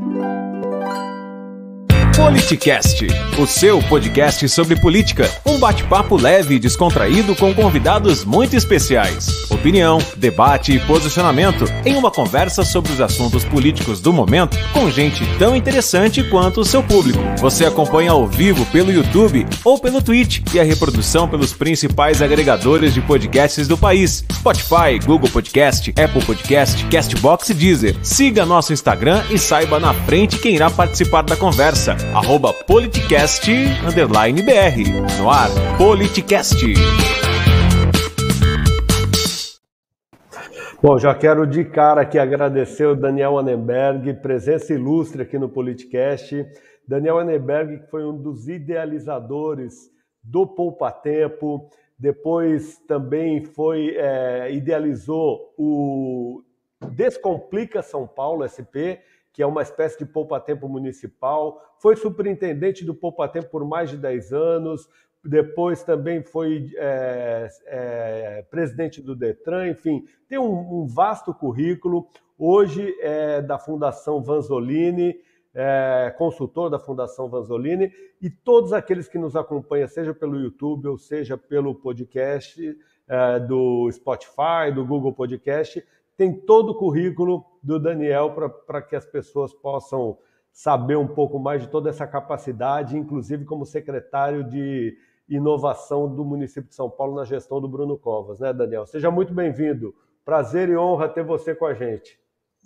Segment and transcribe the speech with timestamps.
[0.00, 1.07] you
[2.18, 3.06] Politicast,
[3.38, 5.30] o seu podcast sobre política.
[5.46, 9.48] Um bate-papo leve e descontraído com convidados muito especiais.
[9.48, 15.24] Opinião, debate e posicionamento em uma conversa sobre os assuntos políticos do momento com gente
[15.38, 17.20] tão interessante quanto o seu público.
[17.38, 22.92] Você acompanha ao vivo pelo YouTube ou pelo Twitch e a reprodução pelos principais agregadores
[22.92, 27.96] de podcasts do país: Spotify, Google Podcast, Apple Podcast, Castbox e Deezer.
[28.02, 33.50] Siga nosso Instagram e saiba na frente quem irá participar da conversa arroba politicast,
[33.86, 34.76] underline BR.
[35.20, 36.56] No ar, Politicast.
[40.82, 46.46] Bom, já quero de cara aqui agradecer o Daniel Annenberg, presença ilustre aqui no Politicast.
[46.86, 49.90] Daniel Annenberg, que foi um dos idealizadores
[50.22, 51.68] do Poupa Tempo,
[51.98, 56.42] depois também foi é, idealizou o
[56.92, 59.02] Descomplica São Paulo SP,
[59.38, 64.32] que é uma espécie de poupa-tempo municipal, foi superintendente do poupa-tempo por mais de 10
[64.32, 64.90] anos,
[65.24, 72.08] depois também foi é, é, presidente do Detran, enfim, tem um, um, vasto currículo.
[72.36, 75.14] Hoje é da Fundação Vanzolini,
[75.54, 80.98] é, consultor da Fundação Vanzolini, e todos aqueles que nos acompanham, seja pelo YouTube ou
[80.98, 85.80] seja pelo podcast é, do Spotify, do Google Podcast,
[86.18, 88.34] tem todo o currículo do Daniel
[88.66, 90.18] para que as pessoas possam
[90.52, 96.68] saber um pouco mais de toda essa capacidade, inclusive como secretário de inovação do município
[96.68, 98.84] de São Paulo na gestão do Bruno Covas, né, Daniel?
[98.84, 99.94] Seja muito bem-vindo.
[100.24, 102.18] Prazer e honra ter você com a gente.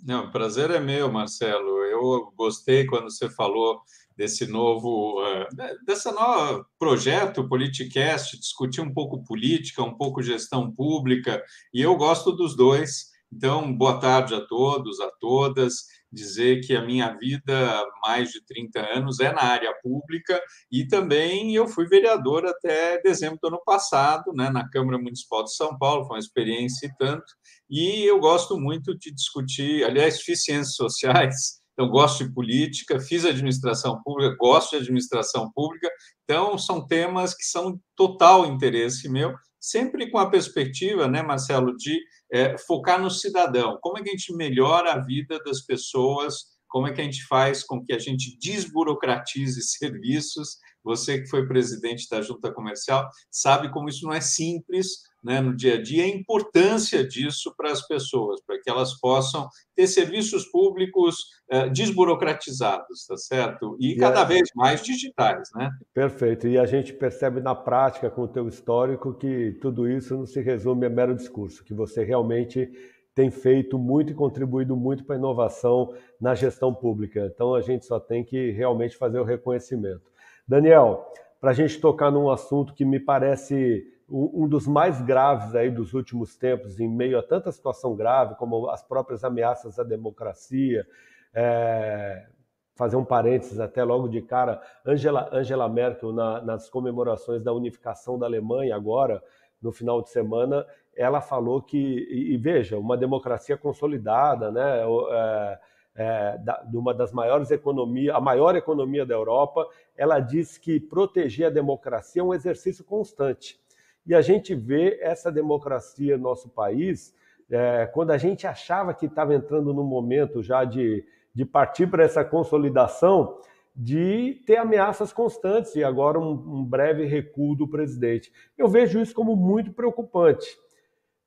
[0.03, 1.83] Não, prazer é meu, Marcelo.
[1.83, 3.81] Eu gostei quando você falou
[4.17, 11.43] desse novo, eh, dessa nova projeto Politicast, discutir um pouco política, um pouco gestão pública,
[11.71, 13.12] e eu gosto dos dois.
[13.35, 15.87] Então, boa tarde a todos, a todas.
[16.11, 20.39] Dizer que a minha vida mais de 30 anos é na área pública
[20.71, 25.55] e também eu fui vereador até dezembro do ano passado, né, na Câmara Municipal de
[25.55, 27.25] São Paulo, foi uma experiência e tanto.
[27.67, 33.25] E eu gosto muito de discutir, aliás, fiz ciências sociais, então gosto de política, fiz
[33.25, 35.89] administração pública, gosto de administração pública,
[36.23, 41.97] então são temas que são total interesse meu, sempre com a perspectiva, né, Marcelo, de
[42.29, 43.77] é, focar no cidadão.
[43.81, 46.35] Como é que a gente melhora a vida das pessoas?
[46.67, 50.57] Como é que a gente faz com que a gente desburocratize serviços?
[50.83, 55.55] Você que foi presidente da Junta Comercial sabe como isso não é simples, né, no
[55.55, 60.45] dia a dia, a importância disso para as pessoas, para que elas possam ter serviços
[60.45, 61.15] públicos
[61.49, 63.77] eh, desburocratizados, tá certo?
[63.79, 64.25] E, e cada é...
[64.25, 65.69] vez mais digitais, né?
[65.93, 66.47] Perfeito.
[66.47, 70.41] E a gente percebe na prática, com o teu histórico, que tudo isso não se
[70.41, 72.69] resume a mero discurso, que você realmente
[73.15, 77.31] tem feito muito e contribuído muito para a inovação na gestão pública.
[77.33, 80.01] Então, a gente só tem que realmente fazer o reconhecimento.
[80.47, 81.05] Daniel,
[81.39, 85.93] para a gente tocar num assunto que me parece um dos mais graves aí dos
[85.93, 90.85] últimos tempos, em meio a tanta situação grave, como as próprias ameaças à democracia.
[91.33, 92.27] É,
[92.75, 98.17] fazer um parênteses até logo de cara, Angela, Angela Merkel, na, nas comemorações da unificação
[98.17, 99.23] da Alemanha, agora,
[99.61, 100.65] no final de semana,
[100.95, 104.81] ela falou que, e, e veja, uma democracia consolidada, né?
[105.11, 105.59] É,
[105.95, 110.79] é, da, de uma das maiores economias, a maior economia da Europa, ela disse que
[110.79, 113.59] proteger a democracia é um exercício constante.
[114.05, 117.15] E a gente vê essa democracia no nosso país,
[117.49, 122.03] é, quando a gente achava que estava entrando no momento já de, de partir para
[122.03, 123.39] essa consolidação,
[123.75, 128.31] de ter ameaças constantes e agora um, um, breve recuo do presidente.
[128.57, 130.45] Eu vejo isso como muito preocupante.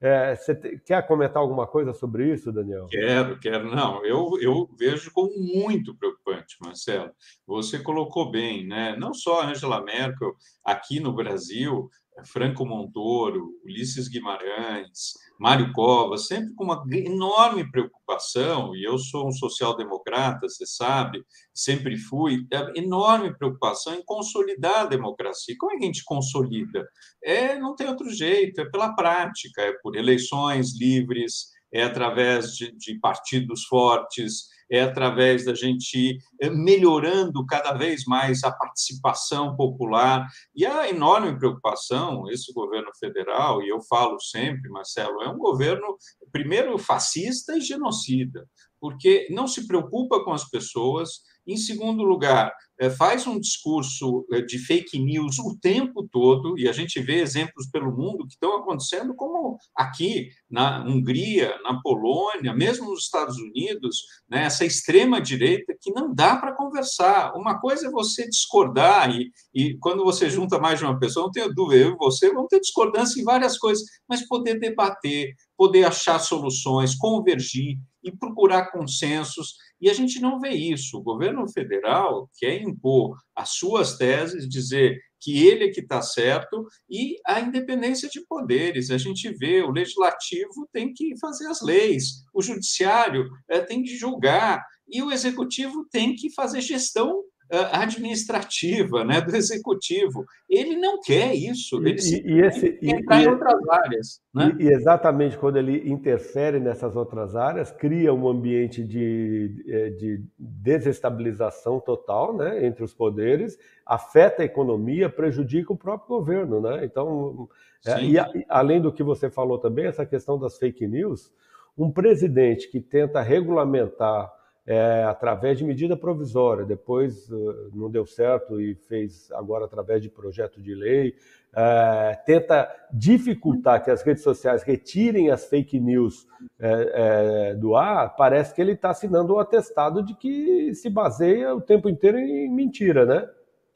[0.01, 2.87] É, você te, quer comentar alguma coisa sobre isso, Daniel?
[2.89, 3.75] Quero, quero.
[3.75, 7.11] Não, eu, eu vejo como muito preocupante, Marcelo.
[7.47, 8.95] Você colocou bem, né?
[8.99, 11.91] Não só a Angela Merkel aqui no Brasil,
[12.25, 19.33] Franco Montoro, Ulisses Guimarães, Mário Covas, sempre com uma enorme preocupação, e eu sou um
[19.33, 25.55] social-democrata, você sabe, sempre fui, é enorme preocupação em consolidar a democracia.
[25.59, 26.89] Como é que a gente consolida?
[27.23, 32.75] É, não tem outro jeito, é pela prática, é por eleições livres, é através de,
[32.77, 40.27] de partidos fortes, é através da gente eh, melhorando cada vez mais a participação popular.
[40.55, 45.97] E a enorme preocupação, esse governo federal, e eu falo sempre, Marcelo, é um governo,
[46.33, 48.47] primeiro, fascista e genocida.
[48.79, 51.23] porque não se preocupa com as pessoas.
[51.47, 52.53] Em segundo lugar,
[52.91, 57.67] faz um discurso é, de fake news o tempo todo, e a gente vê exemplos
[57.71, 64.03] pelo mundo que estão acontecendo, como aqui na Hungria, na Polônia, mesmo nos Estados Unidos,
[64.29, 67.33] né, essa extrema-direita que não dá para conversar.
[67.35, 71.33] Uma coisa é você discordar, e, e quando você junta mais de uma pessoa, não
[71.33, 75.85] tenho dúvida, eu e você vamos ter discordância em várias coisas, mas poder debater, poder
[75.85, 80.99] achar soluções, convergir e procurar consensos e a gente não vê isso.
[80.99, 86.67] O governo federal quer impor as suas teses, dizer que ele é que está certo
[86.89, 88.91] e a independência de poderes.
[88.91, 93.97] A gente vê o legislativo tem que fazer as leis, o judiciário é, tem que
[93.97, 100.25] julgar e o executivo tem que fazer gestão administrativa, né, do executivo.
[100.49, 101.77] Ele não quer isso.
[101.77, 104.21] Ele e, e esse, entrar e, em outras áreas.
[104.35, 104.57] Né?
[104.59, 111.81] E, exatamente quando ele interfere nessas outras áreas, cria um ambiente de, é, de desestabilização
[111.81, 116.61] total né, entre os poderes, afeta a economia, prejudica o próprio governo.
[116.61, 116.85] Né?
[116.85, 117.49] Então,
[117.87, 121.33] é, e a, além do que você falou também, essa questão das fake news,
[121.79, 124.33] um presidente que tenta regulamentar
[124.67, 130.09] é, através de medida provisória, depois uh, não deu certo e fez agora através de
[130.09, 131.15] projeto de lei,
[131.55, 136.27] é, tenta dificultar que as redes sociais retirem as fake news
[136.59, 141.61] é, do ar, parece que ele está assinando um atestado de que se baseia o
[141.61, 143.27] tempo inteiro em mentira, né?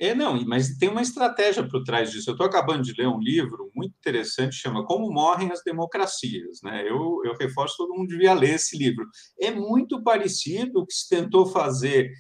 [0.03, 2.31] É, não, mas tem uma estratégia por trás disso.
[2.31, 6.63] Eu estou acabando de ler um livro muito interessante, chama Como Morrem as Democracias.
[6.63, 6.89] Né?
[6.89, 9.07] Eu, eu reforço, todo mundo devia ler esse livro.
[9.39, 12.11] É muito parecido o que se tentou fazer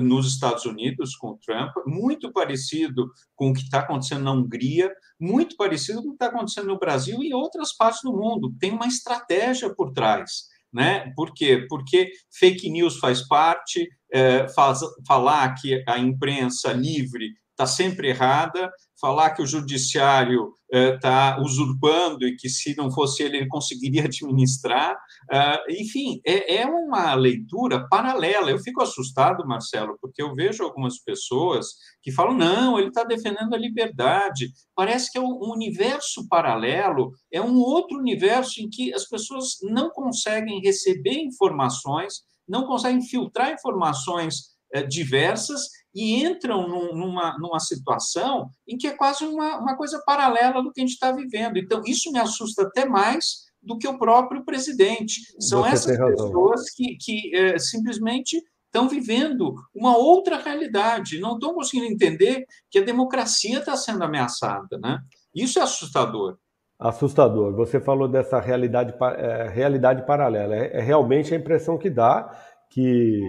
[0.00, 4.94] nos Estados Unidos com o Trump, muito parecido com o que está acontecendo na Hungria,
[5.18, 8.54] muito parecido com o que está acontecendo no Brasil e outras partes do mundo.
[8.60, 10.53] Tem uma estratégia por trás.
[10.74, 11.12] Né?
[11.14, 11.66] Por quê?
[11.68, 18.70] Porque fake news faz parte, é, faz, falar que a imprensa livre está sempre errada,
[19.00, 24.04] falar que o judiciário está é, usurpando e que se não fosse ele ele conseguiria
[24.06, 24.96] administrar,
[25.30, 28.50] é, enfim, é, é, uma leitura paralela.
[28.50, 31.66] Eu fico assustado, Marcelo, porque eu vejo algumas pessoas
[32.02, 34.50] que falam não, ele está defendendo a liberdade.
[34.74, 39.90] Parece que é um universo paralelo, é um outro universo em que as pessoas não
[39.90, 48.50] conseguem receber informações, não conseguem filtrar informações é, diversas e entram num, numa, numa situação
[48.66, 51.56] em que é quase uma, uma coisa paralela do que a gente está vivendo.
[51.58, 55.20] Então, isso me assusta até mais do que o próprio presidente.
[55.38, 61.54] São Você essas pessoas que, que é, simplesmente estão vivendo uma outra realidade, não estão
[61.54, 64.78] conseguindo entender que a democracia está sendo ameaçada.
[64.78, 64.98] Né?
[65.32, 66.36] Isso é assustador.
[66.76, 67.54] Assustador.
[67.54, 70.56] Você falou dessa realidade, é, realidade paralela.
[70.56, 72.36] É, é realmente a impressão que dá
[72.68, 73.22] que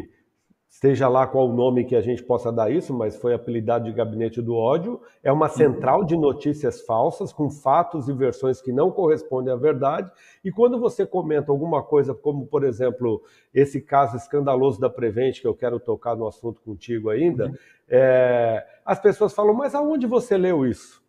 [0.79, 3.93] seja lá qual o nome que a gente possa dar isso, mas foi apelidado de
[3.93, 8.91] gabinete do ódio, é uma central de notícias falsas, com fatos e versões que não
[8.91, 10.11] correspondem à verdade,
[10.43, 13.21] e quando você comenta alguma coisa, como por exemplo,
[13.53, 17.55] esse caso escandaloso da Prevent, que eu quero tocar no assunto contigo ainda, uhum.
[17.87, 21.04] é, as pessoas falam, mas aonde você leu isso?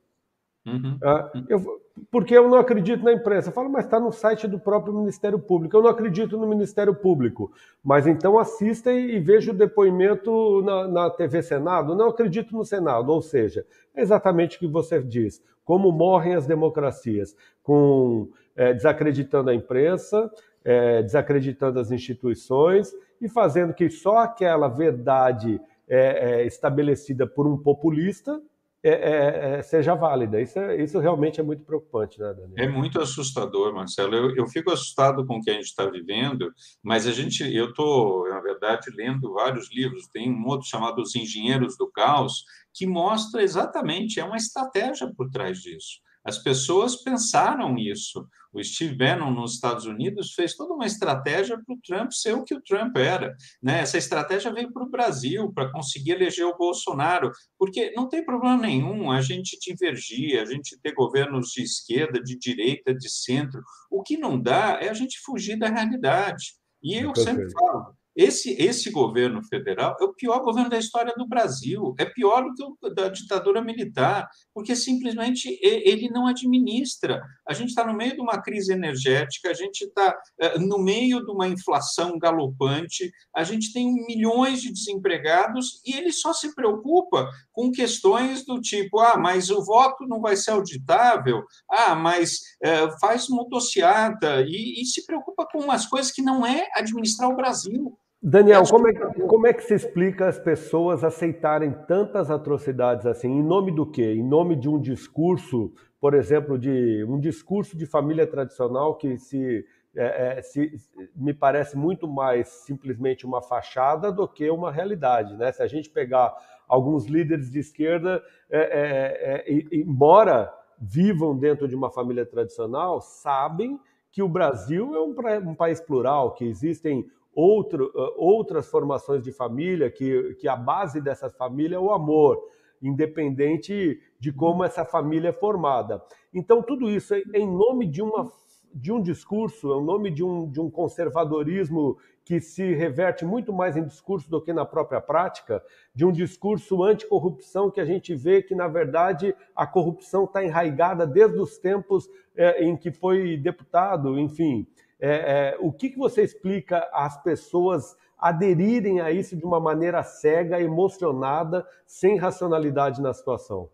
[0.66, 0.98] Uhum.
[1.02, 1.80] Ah, eu,
[2.10, 3.48] porque eu não acredito na imprensa.
[3.48, 5.76] Eu falo, mas está no site do próprio Ministério Público.
[5.76, 7.52] Eu não acredito no Ministério Público.
[7.82, 11.94] Mas então assista e, veja o depoimento na, na TV Senado.
[11.94, 13.10] Não acredito no Senado.
[13.10, 13.64] Ou seja,
[13.94, 15.42] é exatamente o que você diz.
[15.64, 17.36] Como morrem as democracias?
[17.62, 20.30] Com é, desacreditando a imprensa,
[20.64, 27.56] é, desacreditando as instituições e fazendo que só aquela verdade é, é estabelecida por um
[27.56, 28.40] populista
[28.88, 30.40] é, é, é, seja válida.
[30.40, 32.54] Isso, é, isso realmente é muito preocupante, né, Daniel?
[32.56, 34.14] É muito assustador, Marcelo.
[34.14, 36.52] Eu, eu fico assustado com o que a gente está vivendo,
[36.82, 40.08] mas a gente, eu estou, na verdade, lendo vários livros.
[40.12, 45.28] Tem um outro chamado Os Engenheiros do Caos, que mostra exatamente, é uma estratégia por
[45.30, 46.05] trás disso.
[46.26, 48.26] As pessoas pensaram isso.
[48.52, 52.42] O Steve Bannon, nos Estados Unidos, fez toda uma estratégia para o Trump ser o
[52.42, 53.36] que o Trump era.
[53.62, 53.80] Né?
[53.80, 58.56] Essa estratégia veio para o Brasil, para conseguir eleger o Bolsonaro, porque não tem problema
[58.56, 63.62] nenhum a gente divergir, a gente ter governos de esquerda, de direita, de centro.
[63.90, 66.54] O que não dá é a gente fugir da realidade.
[66.82, 71.28] E eu sempre falo, esse, esse governo federal é o pior governo da história do
[71.28, 77.20] Brasil, é pior do que o da ditadura militar, porque simplesmente ele não administra.
[77.46, 81.24] A gente está no meio de uma crise energética, a gente está eh, no meio
[81.24, 87.28] de uma inflação galopante, a gente tem milhões de desempregados e ele só se preocupa
[87.52, 92.98] com questões do tipo: ah, mas o voto não vai ser auditável, ah, mas é,
[92.98, 97.96] faz motociata, e, e se preocupa com umas coisas que não é administrar o Brasil.
[98.22, 103.28] Daniel, como é, que, como é que se explica as pessoas aceitarem tantas atrocidades assim?
[103.28, 104.14] Em nome do quê?
[104.14, 109.64] Em nome de um discurso, por exemplo, de um discurso de família tradicional que se,
[109.94, 110.72] é, é, se
[111.14, 115.36] me parece muito mais simplesmente uma fachada do que uma realidade.
[115.36, 115.52] Né?
[115.52, 116.34] Se a gente pegar
[116.66, 123.78] alguns líderes de esquerda, é, é, é embora vivam dentro de uma família tradicional, sabem
[124.10, 129.90] que o Brasil é um, um país plural, que existem outro, outras formações de família,
[129.90, 132.42] que, que a base dessa família é o amor,
[132.82, 136.02] independente de como essa família é formada.
[136.32, 138.32] Então, tudo isso é em nome de, uma,
[138.74, 143.52] de um discurso, é em nome de um, de um conservadorismo que se reverte muito
[143.52, 145.62] mais em discurso do que na própria prática,
[145.94, 151.06] de um discurso anticorrupção que a gente vê que, na verdade, a corrupção está enraigada
[151.06, 154.66] desde os tempos é, em que foi deputado, enfim.
[154.98, 160.02] É, é, o que, que você explica às pessoas aderirem a isso de uma maneira
[160.02, 163.68] cega, emocionada, sem racionalidade na situação?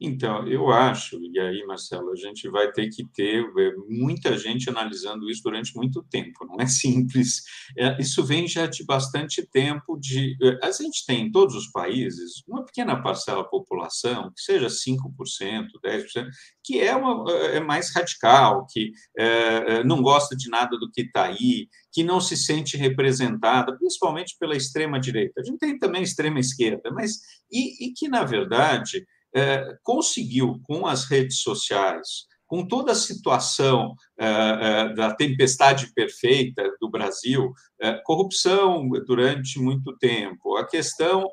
[0.00, 4.70] Então, eu acho, e aí, Marcelo, a gente vai ter que ter é, muita gente
[4.70, 7.42] analisando isso durante muito tempo, não é simples.
[7.76, 9.98] É, isso vem já de bastante tempo.
[10.00, 14.40] De, é, a gente tem em todos os países uma pequena parcela da população, que
[14.40, 16.26] seja 5%, 10%,
[16.64, 21.24] que é, uma, é mais radical, que é, não gosta de nada do que está
[21.24, 25.42] aí, que não se sente representada, principalmente pela extrema-direita.
[25.42, 27.18] A gente tem também extrema-esquerda, mas
[27.52, 33.94] e, e que, na verdade, é, conseguiu, com as redes sociais, com toda a situação
[34.18, 41.30] é, é, da tempestade perfeita do Brasil, é, corrupção durante muito tempo, a questão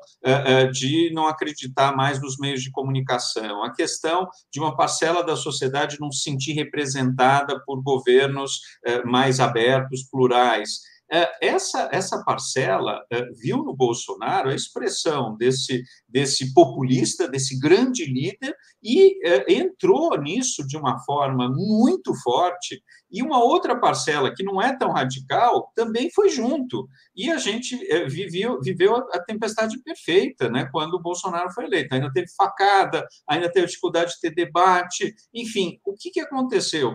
[0.72, 5.98] de não acreditar mais nos meios de comunicação, a questão de uma parcela da sociedade
[6.00, 8.60] não se sentir representada por governos
[9.04, 10.80] mais abertos, plurais.
[11.10, 18.04] É, essa, essa parcela é, viu no Bolsonaro a expressão desse, desse populista, desse grande
[18.04, 22.82] líder, e é, entrou nisso de uma forma muito forte.
[23.10, 26.86] E uma outra parcela, que não é tão radical, também foi junto.
[27.16, 27.74] E a gente
[28.06, 31.94] viveu, viveu a tempestade perfeita né, quando o Bolsonaro foi eleito.
[31.94, 35.14] Ainda teve facada, ainda teve dificuldade de ter debate.
[35.32, 36.94] Enfim, o que, que aconteceu?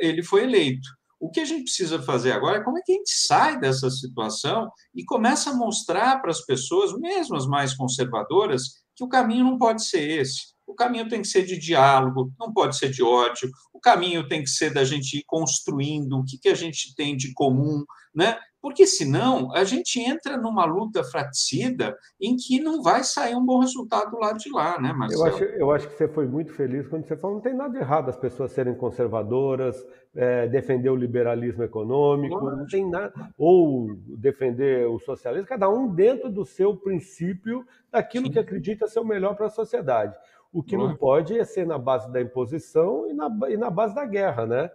[0.00, 0.88] Ele foi eleito.
[1.22, 3.88] O que a gente precisa fazer agora é como é que a gente sai dessa
[3.88, 9.44] situação e começa a mostrar para as pessoas, mesmo as mais conservadoras, que o caminho
[9.44, 10.52] não pode ser esse.
[10.66, 13.48] O caminho tem que ser de diálogo, não pode ser de ódio.
[13.72, 17.16] O caminho tem que ser da gente ir construindo o que, que a gente tem
[17.16, 18.36] de comum, né?
[18.62, 23.58] Porque senão a gente entra numa luta fraticida em que não vai sair um bom
[23.58, 25.26] resultado do lado de lá, né, Marcelo?
[25.26, 27.72] Eu acho, eu acho que você foi muito feliz quando você falou não tem nada
[27.72, 33.96] de errado as pessoas serem conservadoras, é, defender o liberalismo econômico, não tem nada, ou
[34.06, 38.32] defender o socialismo, cada um dentro do seu princípio, daquilo Sim.
[38.32, 40.16] que acredita ser o melhor para a sociedade.
[40.52, 43.94] O que não pode é ser na base da imposição e na, e na base
[43.94, 44.70] da guerra, né?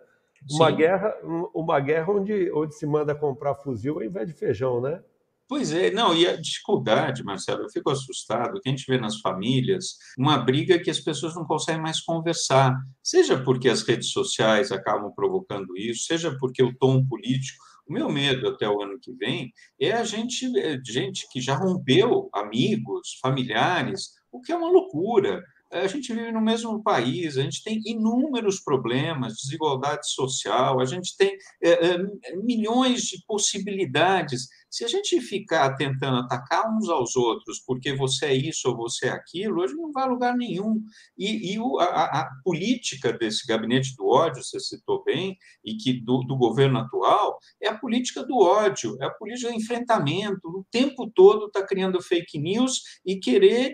[0.51, 1.13] Uma guerra,
[1.53, 5.01] uma guerra onde, onde se manda comprar fuzil ao invés de feijão, né?
[5.49, 9.21] Pois é, não, e a dificuldade, Marcelo, eu fico assustado que a gente vê nas
[9.21, 14.73] famílias uma briga que as pessoas não conseguem mais conversar, seja porque as redes sociais
[14.73, 17.65] acabam provocando isso, seja porque o tom político.
[17.87, 21.55] O meu medo até o ano que vem é a gente, é, gente que já
[21.55, 25.41] rompeu amigos, familiares, o que é uma loucura
[25.71, 31.15] a gente vive no mesmo país, a gente tem inúmeros problemas, desigualdade social, a gente
[31.17, 31.97] tem é, é,
[32.37, 38.33] milhões de possibilidades se a gente ficar tentando atacar uns aos outros porque você é
[38.33, 40.83] isso ou você é aquilo, hoje não vai a lugar nenhum.
[41.17, 45.93] E, e o, a, a, política desse gabinete do ódio, você citou bem, e que
[45.93, 50.47] do, do, governo atual, é a política do ódio, é a política do enfrentamento.
[50.47, 53.73] O tempo todo está criando fake news e querer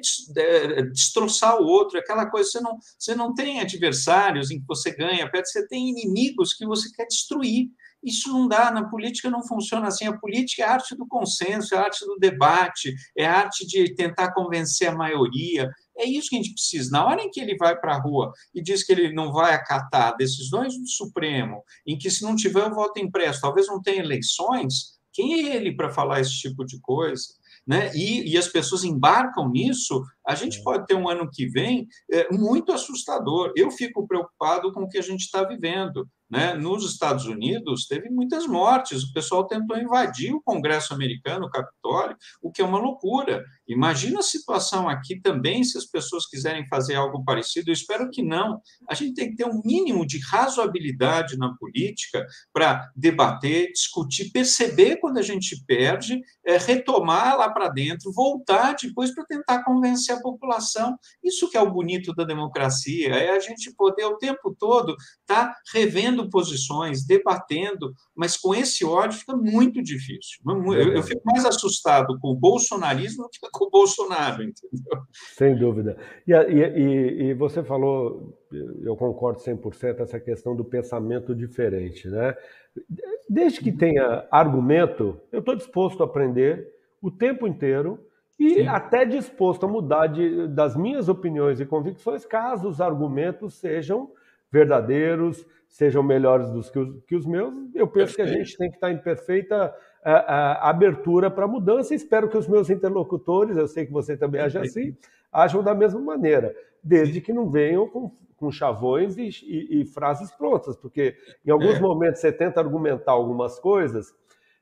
[0.91, 1.97] destroçar o outro.
[1.97, 6.53] Aquela coisa, você não, você não tem adversários em que você ganha, você tem inimigos
[6.53, 7.69] que você quer destruir.
[8.03, 10.05] Isso não dá, na política não funciona assim.
[10.05, 13.65] A política é a arte do consenso, é a arte do debate, é a arte
[13.65, 15.69] de tentar convencer a maioria.
[15.97, 16.91] É isso que a gente precisa.
[16.91, 19.53] Na hora em que ele vai para a rua e diz que ele não vai
[19.53, 24.03] acatar decisões do Supremo, em que se não tiver o voto impresso, talvez não tenha
[24.03, 27.23] eleições, Quem é ele para falar esse tipo de coisa?
[27.67, 27.95] Né?
[27.95, 30.63] E, e, as pessoas embarcam nisso, a gente é.
[30.63, 33.51] pode ter um ano que vem é, muito assustador.
[33.55, 36.07] Eu fico preocupado com o que a gente está vivendo.
[36.33, 36.55] Né?
[36.55, 42.17] Nos Estados Unidos, teve muitas mortes, o pessoal tentou invadir o Congresso americano, o Capitólio,
[42.41, 43.43] o que é uma loucura.
[43.67, 48.23] Imagina a situação aqui também, se as pessoas quiserem fazer algo parecido, eu espero que
[48.23, 48.59] não.
[48.89, 54.95] A gente tem que ter um mínimo de razoabilidade na política para debater, discutir, perceber
[54.95, 60.21] quando a gente perde, é, retomar lá para dentro, voltar depois para tentar convencer a
[60.21, 60.97] população.
[61.23, 65.47] Isso que é o bonito da democracia, é a gente poder o tempo todo estar
[65.47, 70.39] tá revendo posições, debatendo, mas com esse ódio fica muito difícil.
[70.45, 75.01] Eu, eu fico mais assustado com o bolsonarismo do que com o Bolsonaro, entendeu?
[75.11, 75.97] Sem dúvida.
[76.27, 78.37] E, e, e você falou,
[78.83, 82.35] eu concordo 100%, essa questão do pensamento diferente, né?
[83.29, 87.99] Desde que tenha argumento, eu estou disposto a aprender o tempo inteiro
[88.39, 88.67] e Sim.
[88.67, 94.11] até disposto a mudar de, das minhas opiniões e convicções caso os argumentos sejam
[94.51, 98.15] verdadeiros, sejam melhores dos que os, que os meus, eu penso Perfeito.
[98.15, 99.73] que a gente tem que estar em perfeita
[100.03, 101.95] a, a, abertura para mudança.
[101.95, 104.95] Espero que os meus interlocutores, eu sei que você também age assim,
[105.31, 110.31] ajam da mesma maneira, desde que não venham com, com chavões e, e, e frases
[110.31, 111.79] prontas, porque em alguns é.
[111.79, 114.13] momentos você tenta argumentar algumas coisas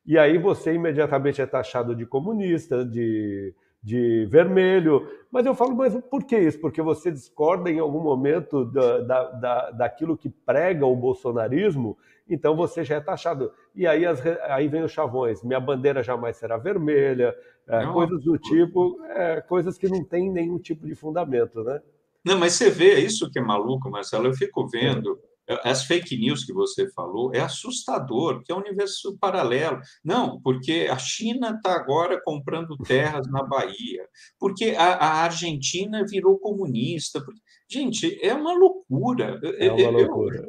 [0.05, 5.07] e aí você imediatamente é taxado de comunista, de de vermelho.
[5.31, 6.59] Mas eu falo, mas por que isso?
[6.59, 11.97] Porque você discorda em algum momento da, da, da, daquilo que prega o bolsonarismo,
[12.29, 13.51] então você já é taxado.
[13.73, 17.35] E aí, as, aí vem os chavões, minha bandeira jamais será vermelha,
[17.67, 21.81] é, coisas do tipo, é, coisas que não têm nenhum tipo de fundamento, né?
[22.23, 25.17] Não, mas você vê, é isso que é maluco, Marcelo, eu fico vendo
[25.63, 29.79] as fake news que você falou, é assustador, que é um universo paralelo.
[30.03, 34.07] Não, porque a China está agora comprando terras na Bahia,
[34.39, 37.23] porque a, a Argentina virou comunista.
[37.69, 39.39] Gente, é uma loucura.
[39.57, 40.47] É uma loucura.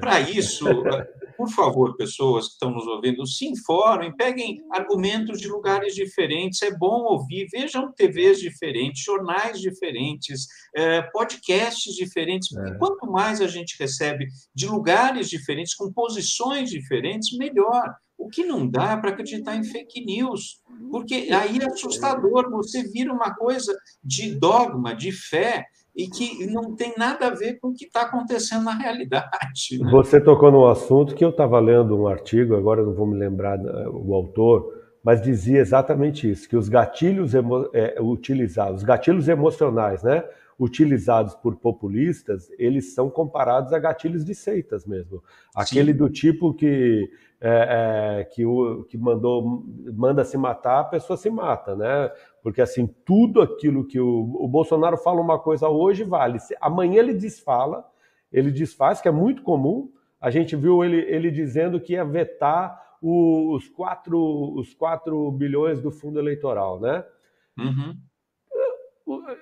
[0.00, 0.66] Para isso,
[1.38, 6.60] por favor, pessoas que estão nos ouvindo, se informem, peguem argumentos de lugares diferentes.
[6.62, 12.52] É bom ouvir, vejam TVs diferentes, jornais diferentes, é, podcasts diferentes.
[12.56, 12.74] É.
[12.74, 17.94] Quanto mais a gente recebe de lugares diferentes, com posições diferentes, melhor.
[18.18, 22.50] O que não dá para acreditar em fake news, porque aí é assustador.
[22.50, 25.66] Você vira uma coisa de dogma, de fé,
[25.98, 29.80] e que não tem nada a ver com o que está acontecendo na realidade.
[29.80, 29.90] Né?
[29.90, 33.58] Você tocou num assunto que eu estava lendo um artigo, agora não vou me lembrar
[33.90, 37.32] o autor, mas dizia exatamente isso, que os gatilhos
[37.74, 40.22] é, utilizados, os gatilhos emocionais, né,
[40.56, 45.20] utilizados por populistas, eles são comparados a gatilhos de seitas mesmo.
[45.52, 45.98] Aquele Sim.
[45.98, 51.30] do tipo que é, é, que, o, que mandou manda se matar, a pessoa se
[51.30, 52.10] mata, né?
[52.42, 56.38] Porque assim, tudo aquilo que o, o Bolsonaro fala uma coisa hoje vale.
[56.60, 57.88] Amanhã ele desfala,
[58.32, 59.90] ele desfaz, que é muito comum.
[60.20, 65.92] A gente viu ele, ele dizendo que ia vetar os 4, os 4 bilhões do
[65.92, 67.04] fundo eleitoral, né?
[67.56, 67.96] Uhum.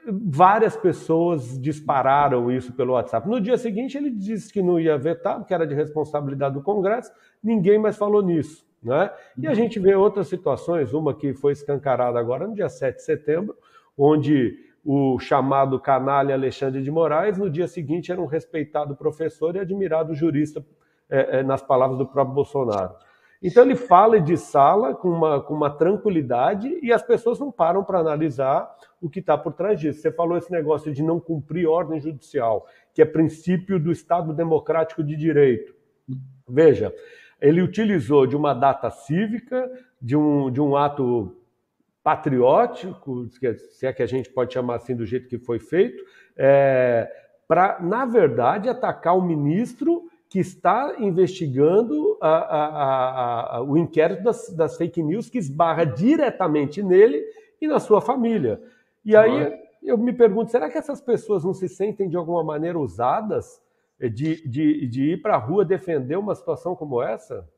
[0.07, 3.29] Várias pessoas dispararam isso pelo WhatsApp.
[3.29, 7.11] No dia seguinte, ele disse que não ia vetar, que era de responsabilidade do Congresso,
[7.43, 8.65] ninguém mais falou nisso.
[8.83, 9.11] Né?
[9.37, 13.03] E a gente vê outras situações, uma que foi escancarada agora no dia 7 de
[13.03, 13.57] setembro,
[13.99, 19.59] onde o chamado canalha Alexandre de Moraes, no dia seguinte era um respeitado professor e
[19.59, 20.65] admirado jurista,
[21.11, 22.95] é, é, nas palavras do próprio Bolsonaro.
[23.43, 27.85] Então ele fala de sala com uma, com uma tranquilidade e as pessoas não param
[27.85, 30.01] para analisar o que está por trás disso.
[30.01, 35.05] Você falou esse negócio de não cumprir ordem judicial, que é princípio do Estado Democrático
[35.05, 35.75] de Direito.
[36.49, 36.95] Veja,
[37.41, 39.71] ele utilizou de uma data cívica,
[40.01, 41.37] de um, de um ato
[42.03, 43.29] patriótico,
[43.71, 46.03] se é que a gente pode chamar assim do jeito que foi feito,
[46.37, 47.11] é,
[47.49, 54.51] para, na verdade, atacar o ministro que está investigando a, a, a, o inquérito das,
[54.51, 57.25] das, fake news que esbarra diretamente nele
[57.59, 58.61] e na sua família.
[59.03, 59.51] E aí
[59.83, 63.63] eu me pergunto, será que essas pessoas não se sentem de alguma maneira usadas
[63.99, 67.49] de, de, de ir para a rua defender uma situação como essa?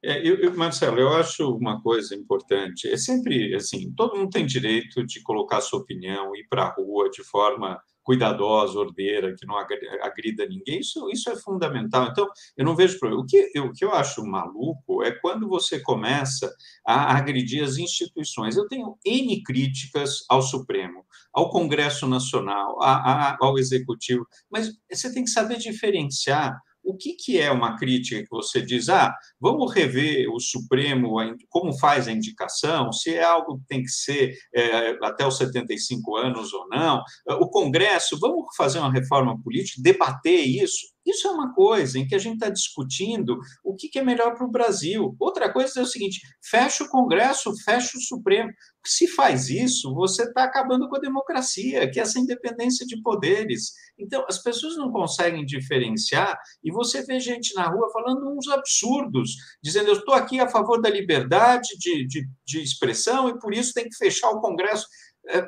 [0.00, 2.88] É, eu, eu, Marcelo, eu acho uma coisa importante.
[2.88, 7.10] É sempre assim: todo mundo tem direito de colocar sua opinião, ir para a rua
[7.10, 12.08] de forma cuidadosa, ordeira, que não agrida ninguém, isso, isso é fundamental.
[12.10, 13.22] Então, eu não vejo problema.
[13.22, 16.50] O que, eu, o que eu acho maluco é quando você começa
[16.86, 18.56] a agredir as instituições.
[18.56, 25.12] Eu tenho N críticas ao Supremo, ao Congresso Nacional, a, a, ao Executivo, mas você
[25.12, 29.74] tem que saber diferenciar o que, que é uma crítica que você diz, ah, vamos
[29.74, 31.16] rever o Supremo,
[31.50, 36.16] como faz a indicação, se é algo que tem que ser é, até os 75
[36.16, 41.54] anos ou não, o Congresso, vamos fazer uma reforma política, debater isso, isso é uma
[41.54, 45.16] coisa em que a gente está discutindo o que, é melhor para o Brasil.
[45.18, 48.50] Outra coisa é o seguinte: fecha o Congresso, fecha o Supremo.
[48.84, 53.72] Se faz isso, você está acabando com a democracia, que é essa independência de poderes.
[53.98, 59.32] Então, as pessoas não conseguem diferenciar e você vê gente na rua falando uns absurdos,
[59.62, 63.74] dizendo: eu estou aqui a favor da liberdade de, de, de expressão e por isso
[63.74, 64.86] tem que fechar o Congresso.
[65.28, 65.46] É,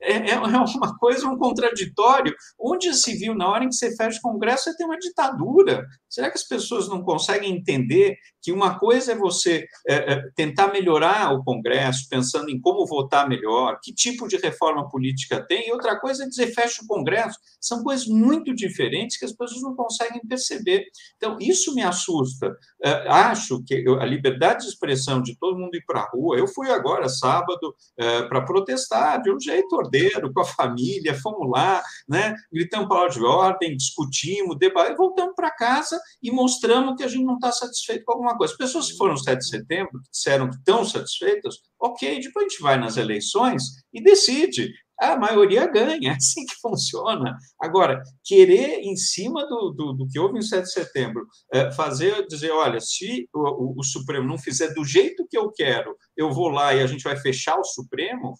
[0.00, 2.34] é, é, uma coisa, um contraditório.
[2.58, 5.84] Onde se viu, na hora em que você fecha o Congresso, você tem uma ditadura.
[6.08, 10.68] Será que as pessoas não conseguem entender que uma coisa é você é, é, tentar
[10.72, 15.72] melhorar o Congresso, pensando em como votar melhor, que tipo de reforma política tem, e
[15.72, 17.38] outra coisa é dizer fecha o Congresso.
[17.60, 20.84] São coisas muito diferentes que as pessoas não conseguem perceber.
[21.16, 22.56] Então, isso me assusta.
[22.82, 26.46] É, acho que a liberdade de expressão de todo mundo ir para a rua, eu
[26.46, 31.82] fui agora, sábado, é, para protestar de um jeito ordeiro, com a família, fomos lá,
[32.08, 32.34] né?
[32.52, 37.34] gritamos palavra de ordem, discutimos, debatemos, voltamos para casa e mostramos que a gente não
[37.34, 38.52] está satisfeito com alguma coisa.
[38.52, 42.48] As pessoas que foram no 7 de setembro, disseram que estão satisfeitas, ok, depois a
[42.48, 47.36] gente vai nas eleições e decide a maioria ganha, é assim que funciona.
[47.60, 52.26] Agora, querer, em cima do, do, do que houve em 7 de setembro, é, fazer,
[52.26, 56.32] dizer, olha, se o, o, o, Supremo não fizer do jeito que eu quero, eu
[56.32, 58.34] vou lá e a gente vai fechar o Supremo,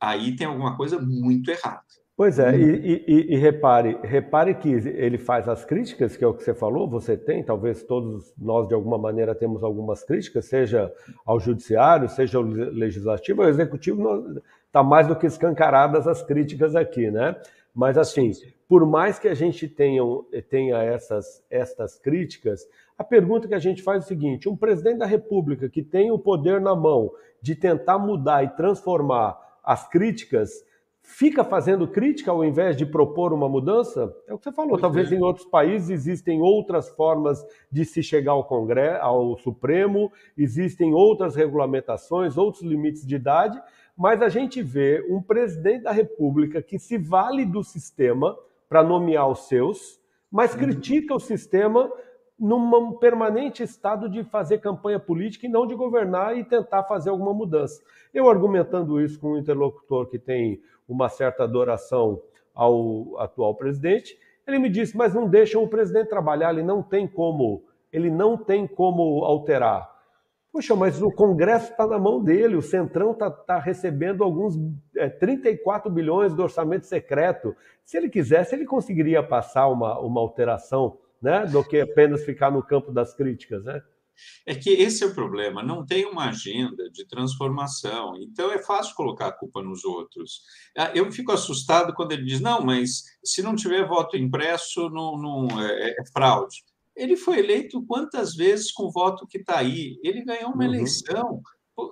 [0.00, 1.82] aí tem alguma coisa muito errada.
[2.16, 6.32] Pois é, e, e, e, repare, repare que ele faz as críticas, que é o
[6.32, 10.90] que você falou, você tem, talvez todos nós de alguma maneira temos algumas críticas, seja
[11.26, 17.10] ao judiciário, seja ao legislativo, ao executivo, está mais do que escancaradas as críticas aqui,
[17.10, 17.36] né?
[17.74, 18.30] Mas assim,
[18.66, 20.02] por mais que a gente tenha,
[20.48, 24.98] tenha essas, essas críticas, a pergunta que a gente faz é o seguinte: um presidente
[24.98, 27.10] da República que tem o poder na mão
[27.42, 30.64] de tentar mudar e transformar as críticas,
[31.02, 34.14] fica fazendo crítica ao invés de propor uma mudança?
[34.28, 34.70] É o que você falou.
[34.70, 35.16] Pois Talvez é.
[35.16, 41.34] em outros países existem outras formas de se chegar ao Congresso, ao Supremo, existem outras
[41.34, 43.60] regulamentações, outros limites de idade,
[43.96, 48.36] mas a gente vê um presidente da República que se vale do sistema
[48.68, 50.00] para nomear os seus,
[50.30, 50.60] mas uhum.
[50.60, 51.90] critica o sistema
[52.38, 57.32] num permanente estado de fazer campanha política e não de governar e tentar fazer alguma
[57.32, 57.82] mudança.
[58.12, 62.20] Eu argumentando isso com um interlocutor que tem uma certa adoração
[62.54, 67.06] ao atual presidente, ele me disse: "Mas não deixam o presidente trabalhar, ele não tem
[67.06, 69.96] como, ele não tem como alterar".
[70.52, 74.58] Poxa, mas o Congresso está na mão dele, o Centrão está tá recebendo alguns
[74.96, 77.54] é, 34 bilhões do orçamento secreto.
[77.84, 82.62] Se ele quisesse, ele conseguiria passar uma, uma alteração né, do que apenas ficar no
[82.62, 83.82] campo das críticas, né?
[84.46, 88.94] É que esse é o problema, não tem uma agenda de transformação, então é fácil
[88.94, 90.40] colocar a culpa nos outros.
[90.78, 95.18] Ah, eu fico assustado quando ele diz: não, mas se não tiver voto impresso, não,
[95.18, 96.64] não é, é fraude.
[96.94, 99.98] Ele foi eleito quantas vezes com o voto que está aí?
[100.02, 100.74] Ele ganhou uma uhum.
[100.74, 101.42] eleição.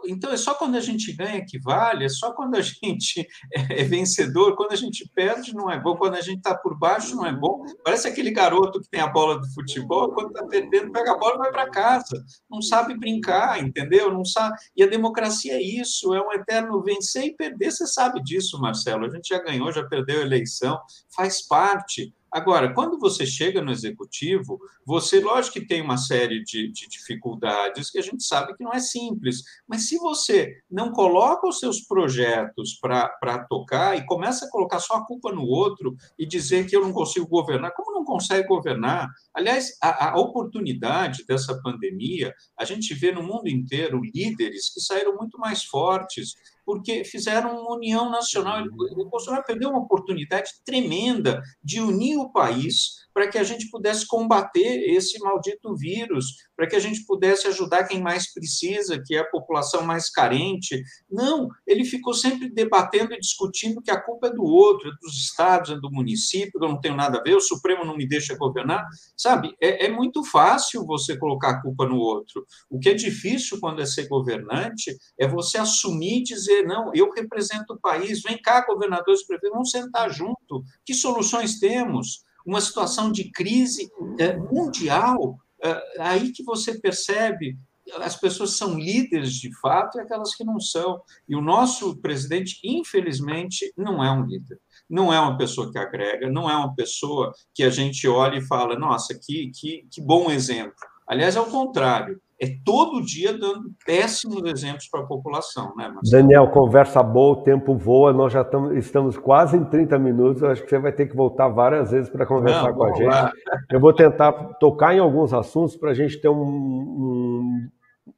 [0.06, 3.84] Então, é só quando a gente ganha que vale, é só quando a gente é
[3.84, 7.26] vencedor, quando a gente perde não é bom, quando a gente está por baixo não
[7.26, 7.64] é bom.
[7.84, 11.34] Parece aquele garoto que tem a bola do futebol, quando está perdendo, pega a bola
[11.34, 12.24] e vai para casa.
[12.50, 14.12] Não sabe brincar, entendeu?
[14.12, 14.56] Não sabe.
[14.76, 17.70] E a democracia é isso, é um eterno vencer e perder.
[17.70, 19.04] Você sabe disso, Marcelo.
[19.04, 20.80] A gente já ganhou, já perdeu a eleição,
[21.14, 22.14] faz parte.
[22.34, 27.92] Agora, quando você chega no executivo, você, lógico que tem uma série de, de, dificuldades
[27.92, 31.82] que a gente sabe que não é simples, mas se você não coloca os seus
[31.82, 36.74] projetos para tocar e começa a colocar só a culpa no outro e dizer que
[36.74, 39.08] eu não consigo governar, como não consegue governar?
[39.32, 45.14] Aliás, a, a oportunidade dessa pandemia, a gente vê no mundo inteiro líderes que saíram
[45.14, 46.34] muito mais fortes
[46.64, 48.64] porque fizeram uma união nacional.
[48.64, 54.06] O Bolsonaro perdeu uma oportunidade tremenda de unir o país para que a gente pudesse
[54.06, 59.20] combater esse maldito vírus, para que a gente pudesse ajudar quem mais precisa, que é
[59.20, 60.82] a população mais carente.
[61.08, 65.16] Não, ele ficou sempre debatendo e discutindo que a culpa é do outro, é dos
[65.16, 68.36] estados, é do município, eu não tenho nada a ver, o Supremo não me deixa
[68.36, 68.84] governar.
[69.16, 72.44] Sabe, é, é muito fácil você colocar a culpa no outro.
[72.68, 77.12] O que é difícil quando é ser governante é você assumir e dizer, não, eu
[77.12, 80.64] represento o país, vem cá, governadores, prefeitos, vamos sentar junto.
[80.84, 82.24] Que soluções temos?
[82.44, 87.56] Uma situação de crise é, mundial, é, aí que você percebe
[88.00, 91.02] as pessoas são líderes de fato e aquelas que não são.
[91.28, 94.58] E o nosso presidente, infelizmente, não é um líder.
[94.88, 98.46] Não é uma pessoa que agrega, não é uma pessoa que a gente olha e
[98.46, 100.74] fala, nossa, que, que, que bom exemplo.
[101.06, 102.20] Aliás, é o contrário.
[102.44, 106.22] É todo dia dando péssimos exemplos para a população, né, Marcelo?
[106.22, 110.50] Daniel, conversa boa, o tempo voa, nós já estamos, estamos quase em 30 minutos, eu
[110.50, 113.04] acho que você vai ter que voltar várias vezes para conversar Não, com a gente.
[113.04, 113.32] Lá.
[113.72, 117.68] Eu vou tentar tocar em alguns assuntos para a gente ter um, um,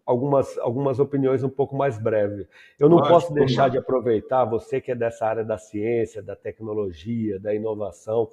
[0.04, 2.48] algumas, algumas opiniões um pouco mais breves.
[2.80, 6.34] Eu não Lógico, posso deixar de aproveitar, você que é dessa área da ciência, da
[6.34, 8.28] tecnologia, da inovação,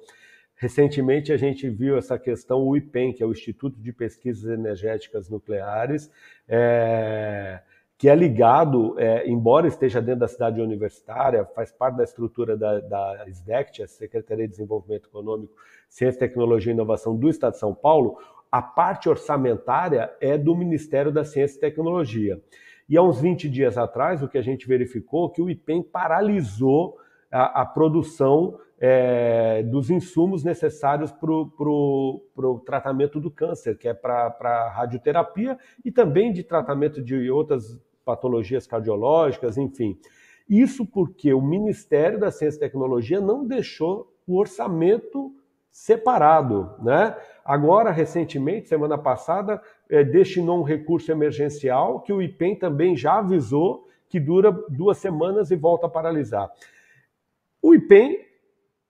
[0.56, 5.28] Recentemente, a gente viu essa questão, o IPEN, que é o Instituto de Pesquisas Energéticas
[5.28, 6.10] Nucleares,
[6.48, 7.60] é,
[7.98, 12.80] que é ligado, é, embora esteja dentro da cidade universitária, faz parte da estrutura da,
[12.80, 15.54] da SDECT, a Secretaria de Desenvolvimento Econômico,
[15.88, 18.18] Ciência, Tecnologia e Inovação do Estado de São Paulo,
[18.50, 22.40] a parte orçamentária é do Ministério da Ciência e Tecnologia.
[22.88, 26.96] E há uns 20 dias atrás, o que a gente verificou que o IPEN paralisou
[27.30, 34.68] a, a produção é, dos insumos necessários para o tratamento do câncer, que é para
[34.76, 39.98] radioterapia e também de tratamento de outras patologias cardiológicas, enfim.
[40.46, 45.32] Isso porque o Ministério da Ciência e Tecnologia não deixou o orçamento
[45.70, 47.16] separado, né?
[47.42, 53.88] Agora, recentemente, semana passada, é, destinou um recurso emergencial que o IPEM também já avisou
[54.10, 56.52] que dura duas semanas e volta a paralisar.
[57.62, 58.33] O IPEM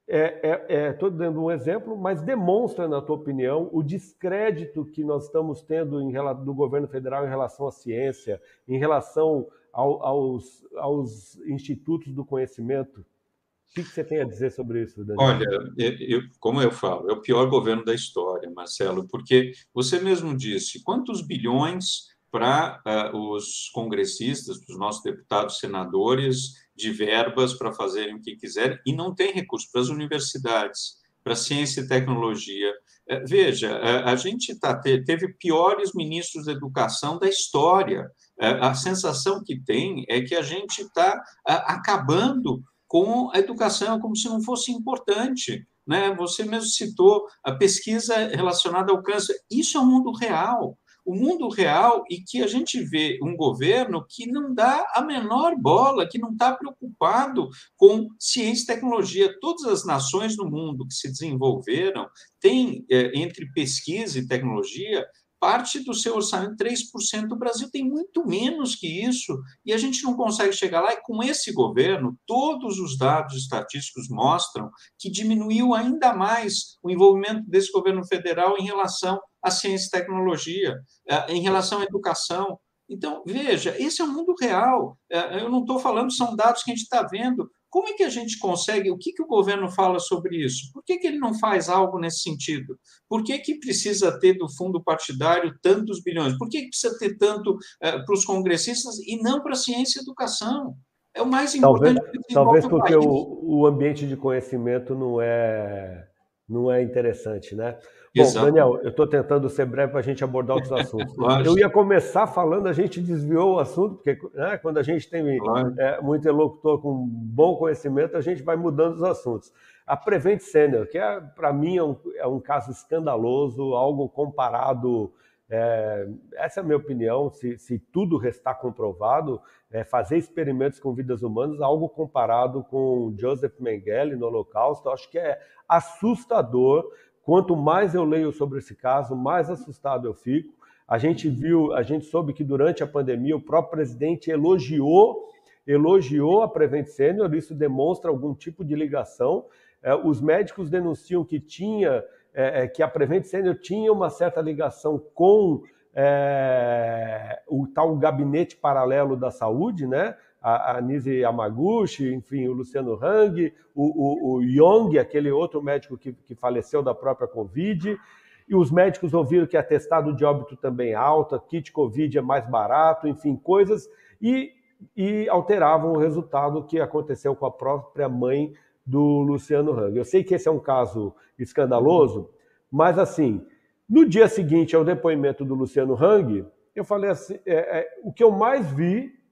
[0.07, 5.25] Estou é, é, dando um exemplo, mas demonstra, na tua opinião, o descrédito que nós
[5.25, 6.12] estamos tendo em,
[6.45, 13.01] do governo federal em relação à ciência, em relação ao, aos, aos, institutos do conhecimento.
[13.01, 15.27] O que, que, você tem a dizer sobre isso, Daniel?
[15.27, 20.37] Olha, eu, como eu falo, é o pior governo da história, Marcelo, porque você mesmo
[20.37, 27.73] disse quantos bilhões para uh, os congressistas, para os nossos deputados, senadores, de verbas para
[27.73, 32.73] fazerem o que quiserem e não tem recurso para as universidades, para ciência e tecnologia.
[33.09, 38.11] É, veja, a gente tá, teve piores ministros da educação da história.
[38.41, 44.17] É, a sensação que tem é que a gente está acabando com a educação como
[44.17, 45.67] se não fosse importante.
[45.87, 46.15] Né?
[46.15, 49.37] Você mesmo citou a pesquisa relacionada ao câncer.
[49.51, 54.05] Isso é o mundo real o mundo real e que a gente vê um governo
[54.09, 59.38] que não dá a menor bola, que não está preocupado com ciência e tecnologia.
[59.40, 62.09] Todas as nações do mundo que se desenvolveram
[62.40, 65.07] têm, é, entre pesquisa e tecnologia,
[65.45, 67.31] parte do seu orçamento, 3%.
[67.31, 70.95] O Brasil tem muito menos que isso, e a gente não consegue chegar lá.
[70.95, 77.43] E com esse governo, todos os dados estatísticos mostram que diminuiu ainda mais o envolvimento
[77.47, 80.74] desse governo federal em relação à ciência e tecnologia,
[81.07, 82.59] eh, em relação à educação.
[82.88, 84.98] Então, veja, esse é o mundo real.
[85.11, 87.48] Eh, eu não estou falando, são dados que a gente está vendo.
[87.68, 88.90] Como é que a gente consegue?
[88.90, 90.70] O que, que o governo fala sobre isso?
[90.72, 92.78] Por que, que ele não faz algo nesse sentido?
[93.09, 96.38] Por que, que precisa ter do fundo partidário tantos bilhões?
[96.38, 99.98] Por que, que precisa ter tanto eh, para os congressistas e não para a ciência
[99.98, 100.74] e educação?
[101.14, 102.00] É o mais importante.
[102.00, 106.09] Talvez, talvez porque o, o ambiente de conhecimento não é,
[106.48, 107.78] não é interessante, né?
[108.16, 108.46] Bom, Exato.
[108.46, 111.16] Daniel, eu estou tentando ser breve para a gente abordar outros assuntos.
[111.44, 115.37] eu ia começar falando, a gente desviou o assunto, porque né, quando a gente tem
[115.79, 119.53] é, muito interlocutor com bom conhecimento, a gente vai mudando os assuntos.
[119.85, 125.12] A Prevent Senior, que é, para mim é um, é um, caso escandaloso, algo comparado.
[125.50, 127.31] É, essa é a minha opinião.
[127.31, 133.59] Se, se tudo restar comprovado, é, fazer experimentos com vidas humanas, algo comparado com Joseph
[133.59, 136.88] Mengele no Holocausto, acho que é assustador
[137.25, 140.53] Quanto mais eu leio sobre esse caso, mais assustado eu fico.
[140.87, 145.31] A gente viu, a gente soube que durante a pandemia o próprio presidente elogiou,
[145.67, 149.47] elogiou a Prevent Senior, isso demonstra algum tipo de ligação.
[149.83, 154.43] É, os médicos denunciam que tinha, é, é que a Prevent Senior tinha uma certa
[154.43, 155.63] ligação com
[155.95, 160.15] é, o tal gabinete paralelo da saúde, né?
[160.44, 165.96] A, a Nise Yamaguchi, enfim, o Luciano Hang, o, o, o Yong, aquele outro médico
[165.96, 167.98] que, que faleceu da própria Covid,
[168.46, 172.46] e os médicos ouviram que atestado de óbito também é alta, kit Covid é mais
[172.46, 173.88] barato, enfim, coisas,
[174.20, 174.52] e,
[174.94, 178.52] e alteravam o resultado que aconteceu com a própria mãe
[178.85, 179.96] do Luciano Hang.
[179.96, 182.28] Eu sei que esse é um caso escandaloso,
[182.70, 183.42] mas assim,
[183.88, 186.44] no dia seguinte ao depoimento do Luciano Hang,
[186.76, 189.24] eu falei assim, é, é, o que eu mais vi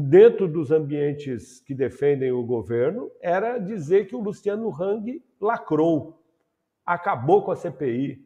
[0.00, 6.18] dentro dos ambientes que defendem o governo, era dizer que o Luciano Hang lacrou,
[6.86, 8.24] acabou com a CPI.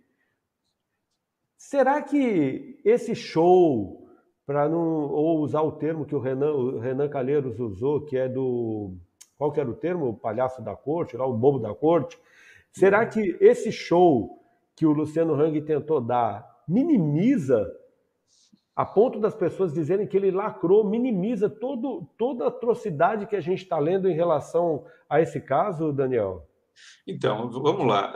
[1.56, 4.06] Será que esse show,
[4.46, 8.28] para não ou usar o termo que o Renan, o Renan Calheiros usou, que é
[8.28, 8.94] do
[9.36, 12.18] qual que era o termo, o palhaço da corte, lá o bobo da corte.
[12.70, 14.38] Será que esse show
[14.74, 17.66] que o Luciano Hang tentou dar minimiza
[18.76, 23.40] a ponto das pessoas dizerem que ele lacrou, minimiza todo, toda a atrocidade que a
[23.40, 26.46] gente está lendo em relação a esse caso, Daniel?
[27.06, 28.12] Então, vamos lá.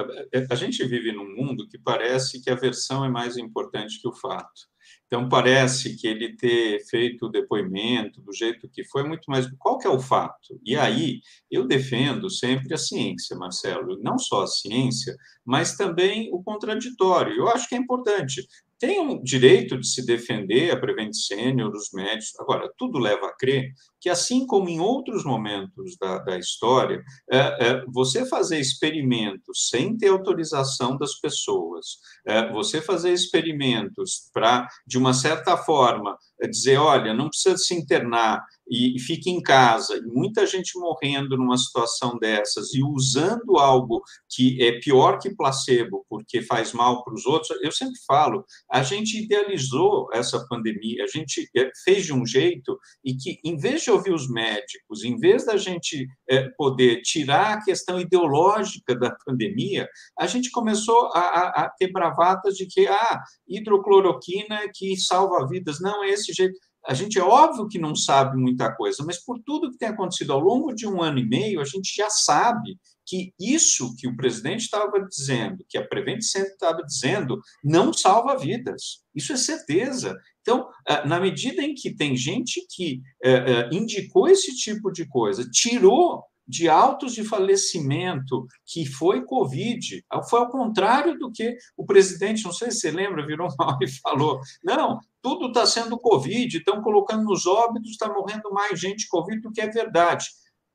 [0.51, 4.12] A gente vive num mundo que parece que a versão é mais importante que o
[4.12, 4.68] fato.
[5.07, 9.51] Então, parece que ele ter feito o depoimento do jeito que foi, muito mais.
[9.59, 10.61] Qual que é o fato?
[10.64, 11.20] E aí,
[11.51, 17.35] eu defendo sempre a ciência, Marcelo, não só a ciência, mas também o contraditório.
[17.35, 18.46] Eu acho que é importante
[18.81, 22.33] tem o direito de se defender a Prevent Senior, os médicos.
[22.40, 27.38] Agora, tudo leva a crer que, assim como em outros momentos da, da história, é,
[27.38, 31.87] é, você fazer experimentos sem ter autorização das pessoas,
[32.27, 36.16] é, você fazer experimentos para, de uma certa forma,
[36.48, 41.37] dizer, olha, não precisa se internar e, e fique em casa, e muita gente morrendo
[41.37, 47.12] numa situação dessas e usando algo que é pior que placebo, porque faz mal para
[47.12, 52.12] os outros, eu sempre falo, a gente idealizou essa pandemia, a gente é, fez de
[52.12, 56.48] um jeito e que, em vez de ouvir os médicos, em vez da gente é,
[56.57, 62.55] poder tirar a questão ideológica da pandemia, a gente começou a, a, a ter bravatas
[62.55, 65.81] de que, ah, hidrocloroquina que salva vidas.
[65.81, 66.59] Não, é esse desse jeito.
[66.87, 70.33] A gente é óbvio que não sabe muita coisa, mas por tudo que tem acontecido
[70.33, 74.16] ao longo de um ano e meio, a gente já sabe que isso que o
[74.16, 79.03] presidente estava dizendo, que a Prevent Center estava dizendo, não salva vidas.
[79.14, 80.16] Isso é certeza.
[80.40, 85.07] Então, ah, na medida em que tem gente que eh, eh, indicou esse tipo de
[85.07, 90.04] coisa, tirou de autos de falecimento que foi Covid.
[90.28, 93.88] Foi ao contrário do que o presidente, não sei se você lembra, virou mal e
[93.88, 99.40] falou: não, tudo está sendo Covid, estão colocando nos óbitos, está morrendo mais gente Covid
[99.40, 100.26] do que é verdade.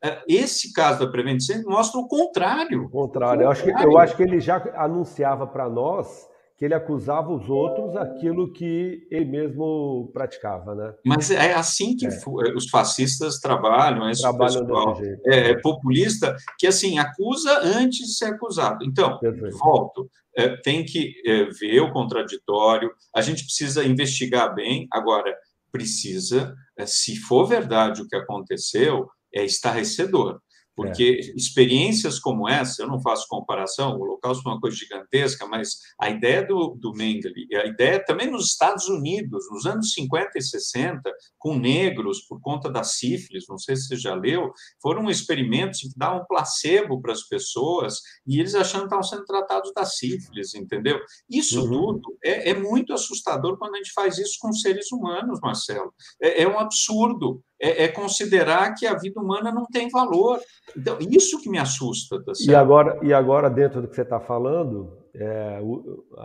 [0.03, 2.85] É, esse caso da Prevent mostra o contrário.
[2.85, 3.43] O contrário.
[3.43, 6.27] Eu, acho que, eu acho que ele já anunciava para nós
[6.57, 10.93] que ele acusava os outros aquilo que ele mesmo praticava, né?
[11.05, 12.09] Mas é assim que é.
[12.55, 18.25] os fascistas trabalham, é trabalham pessoal, é, é, populista que assim acusa antes de ser
[18.25, 18.85] acusado.
[18.85, 19.57] Então, Perfeito.
[19.57, 22.89] volto, é, tem que é, ver o contraditório.
[23.13, 24.87] A gente precisa investigar bem.
[24.91, 25.35] Agora
[25.71, 30.39] precisa, é, se for verdade o que aconteceu, é estarrecedor.
[30.75, 31.37] Porque é.
[31.37, 36.09] experiências como essa, eu não faço comparação, o Holocausto foi uma coisa gigantesca, mas a
[36.09, 41.01] ideia do, do Mengele, a ideia também nos Estados Unidos, nos anos 50 e 60,
[41.37, 45.89] com negros, por conta da sífilis, não sei se você já leu, foram experimentos que
[45.95, 50.99] davam placebo para as pessoas e eles achando que estavam sendo tratados da sífilis, entendeu?
[51.29, 51.69] Isso uhum.
[51.69, 55.93] tudo é, é, muito assustador quando a gente faz isso com seres humanos, Marcelo.
[56.21, 60.39] é, é um absurdo é, é, considerar que a vida humana não tem valor.
[60.75, 62.21] Então, isso que me assusta.
[62.23, 65.59] Tá e, agora, e agora, dentro do que você está falando, é,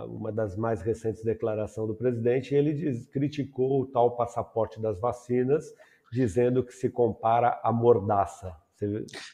[0.07, 5.65] uma das mais recentes declarações do presidente, ele diz, criticou o tal passaporte das vacinas,
[6.13, 8.53] dizendo que se compara à mordaça.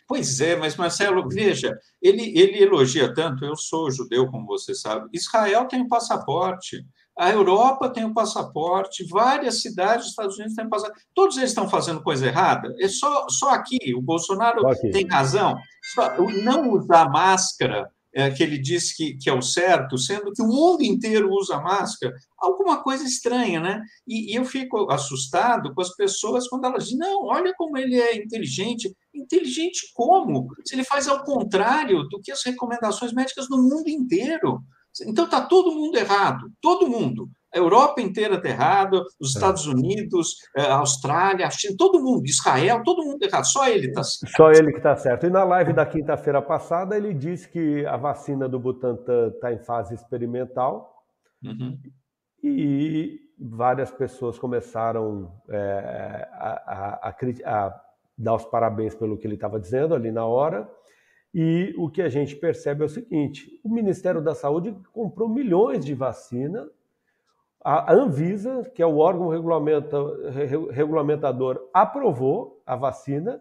[0.08, 5.08] Pois é, mas Marcelo, veja, ele, ele elogia tanto, eu sou judeu, como você sabe,
[5.12, 6.84] Israel tem um passaporte,
[7.18, 11.02] a Europa tem o um passaporte, várias cidades dos Estados Unidos têm um passaporte.
[11.14, 12.74] Todos eles estão fazendo coisa errada?
[12.78, 14.90] É só, só aqui, o Bolsonaro aqui.
[14.90, 15.56] tem razão.
[15.94, 20.40] Só, não usar máscara, é, que ele disse que, que é o certo, sendo que
[20.40, 23.82] o mundo inteiro usa máscara, alguma coisa estranha, né?
[24.08, 27.94] E, e eu fico assustado com as pessoas quando elas dizem, não, olha como ele
[28.00, 28.90] é inteligente.
[29.14, 30.48] Inteligente como?
[30.64, 34.62] Se ele faz ao contrário do que as recomendações médicas no mundo inteiro.
[35.06, 37.28] Então está todo mundo errado, todo mundo.
[37.54, 39.38] A Europa inteira está errado, os é.
[39.38, 43.88] Estados Unidos, é, a Austrália, a China, todo mundo, Israel, todo mundo errado, só ele
[43.88, 44.36] está certo.
[44.36, 45.26] Só ele que está certo.
[45.26, 49.58] E na live da quinta-feira passada, ele disse que a vacina do Butantan está em
[49.58, 51.02] fase experimental
[51.42, 51.78] uhum.
[52.42, 57.80] e várias pessoas começaram é, a, a, a, a
[58.18, 60.68] dar os parabéns pelo que ele estava dizendo ali na hora.
[61.38, 65.84] E o que a gente percebe é o seguinte: o Ministério da Saúde comprou milhões
[65.84, 66.66] de vacina,
[67.62, 69.28] a Anvisa, que é o órgão
[70.70, 73.38] regulamentador, aprovou a vacina.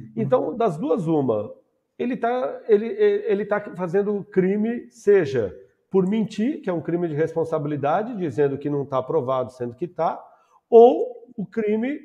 [0.00, 0.12] Uhum.
[0.16, 1.54] Então, das duas, uma,
[1.96, 5.56] ele está ele, ele tá fazendo crime, seja
[5.88, 9.84] por mentir, que é um crime de responsabilidade, dizendo que não está aprovado, sendo que
[9.84, 10.20] está,
[10.68, 12.00] ou o crime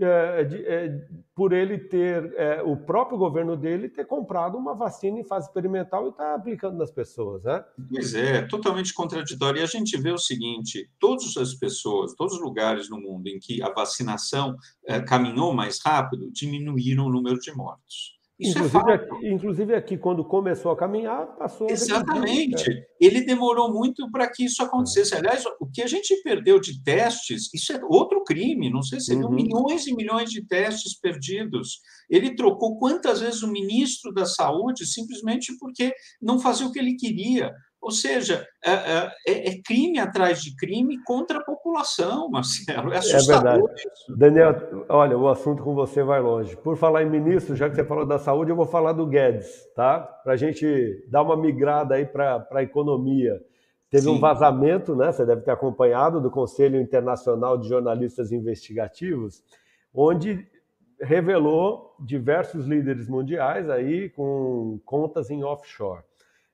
[0.00, 5.20] é, de, é, por ele ter, é, o próprio governo dele ter comprado uma vacina
[5.20, 7.64] em fase experimental e está aplicando nas pessoas, né?
[7.90, 9.60] Pois é, totalmente contraditório.
[9.60, 13.38] E a gente vê o seguinte: todas as pessoas, todos os lugares no mundo em
[13.38, 18.14] que a vacinação é, caminhou mais rápido, diminuíram o número de mortos.
[18.38, 21.70] Isso é inclusive, é aqui, inclusive aqui, quando começou a caminhar, passou.
[21.70, 22.68] Exatamente.
[22.68, 22.82] Né?
[23.00, 25.14] Ele demorou muito para que isso acontecesse.
[25.14, 25.18] É.
[25.18, 28.68] Aliás, o que a gente perdeu de testes, isso é outro crime.
[28.70, 29.30] Não sei se uhum.
[29.30, 31.78] milhões e milhões de testes perdidos.
[32.10, 36.96] Ele trocou quantas vezes o ministro da Saúde simplesmente porque não fazia o que ele
[36.96, 37.52] queria.
[37.84, 42.90] Ou seja, é, é, é, é, crime atrás de crime contra a população, Marcelo.
[42.90, 43.50] É, é assustador.
[43.50, 43.82] É verdade.
[44.08, 46.56] Daniel, olha, o assunto com você vai longe.
[46.56, 49.46] Por falar em ministro, já que você falou da saúde, eu vou falar do Guedes,
[49.76, 50.00] tá?
[50.00, 53.38] Para a gente dar uma migrada aí para a economia.
[53.90, 54.12] Teve Sim.
[54.12, 55.12] um vazamento, né?
[55.12, 59.44] Você deve ter acompanhado, do Conselho Internacional de Jornalistas Investigativos,
[59.92, 60.48] onde
[60.98, 66.02] revelou diversos líderes mundiais aí com contas em offshore.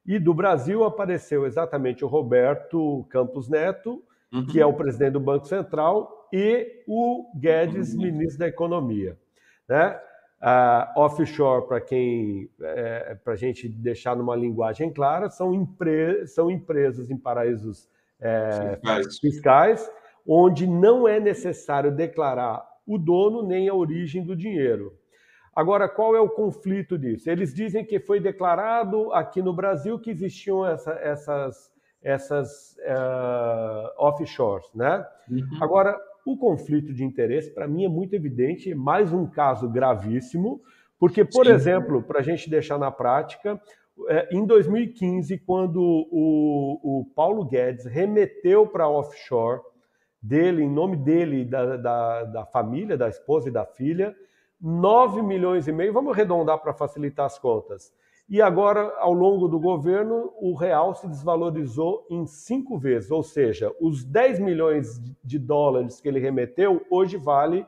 [0.06, 4.46] E do Brasil apareceu exatamente o Roberto Campos Neto, uhum.
[4.46, 8.02] que é o presidente do Banco Central, e o Guedes, uhum.
[8.02, 9.18] ministro da Economia.
[9.68, 9.98] Né?
[10.96, 17.10] Offshore, para quem, é, para a gente deixar numa linguagem clara, são, empre são empresas
[17.10, 17.88] em paraísos
[18.18, 19.18] é, fiscais.
[19.18, 19.92] fiscais,
[20.26, 24.98] onde não é necessário declarar o dono nem a origem do dinheiro.
[25.54, 27.28] Agora, qual é o conflito disso?
[27.28, 31.72] Eles dizem que foi declarado aqui no Brasil que existiam essa, essas,
[32.02, 35.04] essas uh, offshores, né?
[35.28, 35.42] Uhum.
[35.60, 40.60] Agora, o conflito de interesse, para mim, é muito evidente, mais um caso gravíssimo,
[40.98, 41.52] porque, por Sim.
[41.52, 43.60] exemplo, para a gente deixar na prática,
[44.08, 49.60] é, em 2015, quando o, o Paulo Guedes remeteu para offshore
[50.22, 54.14] dele, em nome dele, da, da, da família, da esposa e da filha,
[54.60, 57.92] 9 milhões e meio, vamos arredondar para facilitar as contas.
[58.28, 63.74] E agora, ao longo do governo, o real se desvalorizou em cinco vezes, ou seja,
[63.80, 67.66] os 10 milhões de dólares que ele remeteu, hoje vale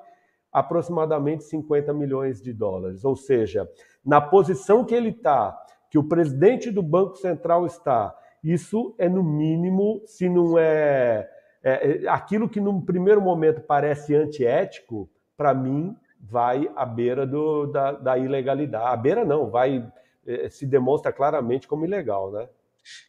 [0.52, 3.04] aproximadamente 50 milhões de dólares.
[3.04, 3.68] Ou seja,
[4.04, 5.58] na posição que ele está,
[5.90, 11.28] que o presidente do Banco Central está, isso é no mínimo, se não é,
[11.62, 17.66] é, é aquilo que num primeiro momento parece antiético, para mim vai à beira do,
[17.66, 18.86] da, da ilegalidade.
[18.86, 19.84] À beira não, vai
[20.24, 22.48] eh, se demonstra claramente como ilegal, né?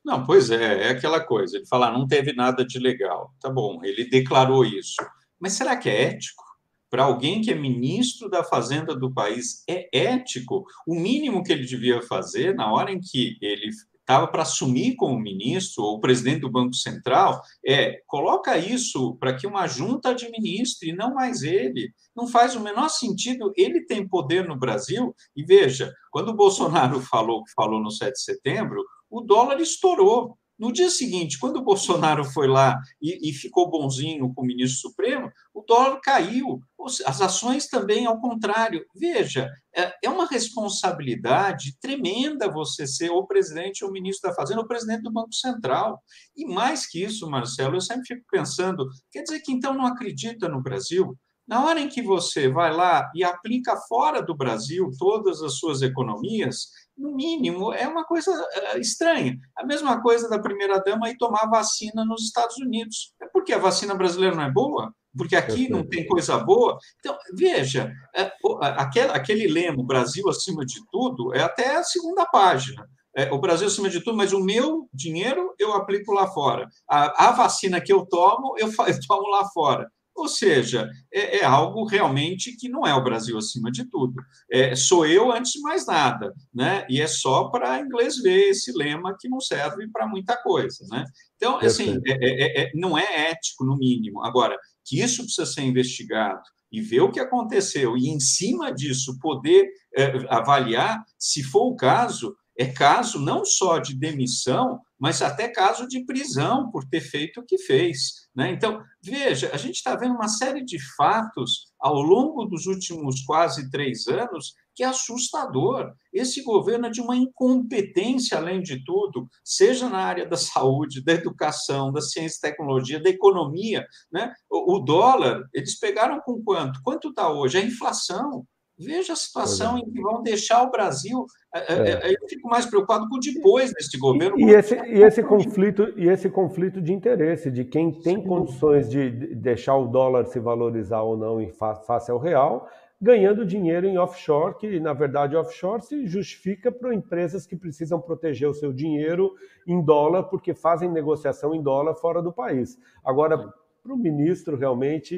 [0.03, 1.57] Não, pois é, é aquela coisa.
[1.57, 3.33] Ele fala, ah, não teve nada de legal.
[3.39, 4.95] Tá bom, ele declarou isso.
[5.39, 6.43] Mas será que é ético?
[6.89, 10.65] Para alguém que é ministro da Fazenda do país, é ético?
[10.87, 13.69] O mínimo que ele devia fazer na hora em que ele
[14.03, 19.47] estava para assumir como ministro ou presidente do Banco Central, é coloca isso para que
[19.47, 21.91] uma junta administre, não mais ele.
[22.15, 23.51] Não faz o menor sentido.
[23.55, 25.15] Ele tem poder no Brasil.
[25.35, 30.37] E veja, quando o Bolsonaro falou que falou no 7 de setembro, o dólar estourou.
[30.63, 34.79] No dia seguinte, quando o Bolsonaro foi lá e, e, ficou bonzinho com o ministro
[34.79, 36.61] Supremo, o dólar caiu.
[37.05, 38.85] As ações também, ao contrário.
[38.95, 44.61] Veja, é, é uma responsabilidade tremenda você ser o presidente ou o ministro da Fazenda
[44.61, 46.01] o presidente do Banco Central.
[46.33, 50.47] E mais que isso, Marcelo, eu sempre fico pensando: quer dizer que então não acredita
[50.47, 51.13] no Brasil?
[51.45, 55.81] Na hora em que você vai lá e aplica fora do Brasil todas as suas
[55.81, 59.37] economias, no mínimo, é uma coisa eh, estranha.
[59.57, 63.13] A mesma coisa da primeira-dama ir tomar vacina nos Estados Unidos.
[63.21, 64.93] É porque a vacina brasileira não é boa?
[65.15, 66.77] Porque aqui não tem coisa boa?
[66.99, 68.31] Então, veja, é,
[68.61, 72.87] aquele, aquele lema, Brasil acima de tudo, é até a segunda página.
[73.15, 76.67] É, o Brasil acima de tudo, mas o meu dinheiro eu aplico lá fora.
[76.89, 79.87] A, a vacina que eu tomo, eu, eu tomo lá fora.
[80.23, 84.23] Ou seja, é, é, algo realmente que não é o Brasil acima de tudo.
[84.49, 86.87] É, sou eu antes de mais nada, né?
[86.89, 91.03] E é só para inglês ver esse lema que não serve para muita coisa, né?
[91.35, 94.23] Então, assim, é, é, é, não é ético, no mínimo.
[94.23, 99.19] Agora, que isso precisa ser investigado e ver o que aconteceu, e em cima disso
[99.19, 105.49] poder é, avaliar, se for o caso, é caso não só de demissão, mas até
[105.49, 108.22] caso de prisão por ter feito o que fez.
[108.35, 108.51] Né?
[108.51, 113.69] Então, veja, a gente está vendo uma série de fatos ao longo dos últimos quase
[113.69, 115.93] três anos que é assustador.
[116.11, 121.13] Esse governo é de uma incompetência, além de tudo, seja na área da saúde, da
[121.13, 123.85] educação, da ciência e tecnologia, da economia.
[124.11, 124.33] Né?
[124.49, 126.81] O, dólar, eles pegaram com quanto?
[126.83, 127.57] Quanto está hoje?
[127.57, 128.45] A inflação.
[128.77, 129.79] Veja a situação é.
[129.79, 131.25] em que vão deixar o Brasil.
[131.53, 131.73] É.
[131.73, 131.91] é.
[131.91, 134.39] é eu fico mais preocupado com o depois desse governo.
[134.39, 138.27] E, e esse, e, esse conflito, e esse conflito de interesse de quem tem Sim.
[138.27, 142.67] condições de deixar o dólar se valorizar ou não em face ao real,
[142.99, 148.47] ganhando dinheiro em offshore, que na verdade offshore se justifica para empresas que precisam proteger
[148.47, 149.33] o seu dinheiro
[149.67, 152.77] em dólar, porque fazem negociação em dólar fora do país.
[153.03, 153.53] Agora,
[153.83, 155.13] para o ministro realmente.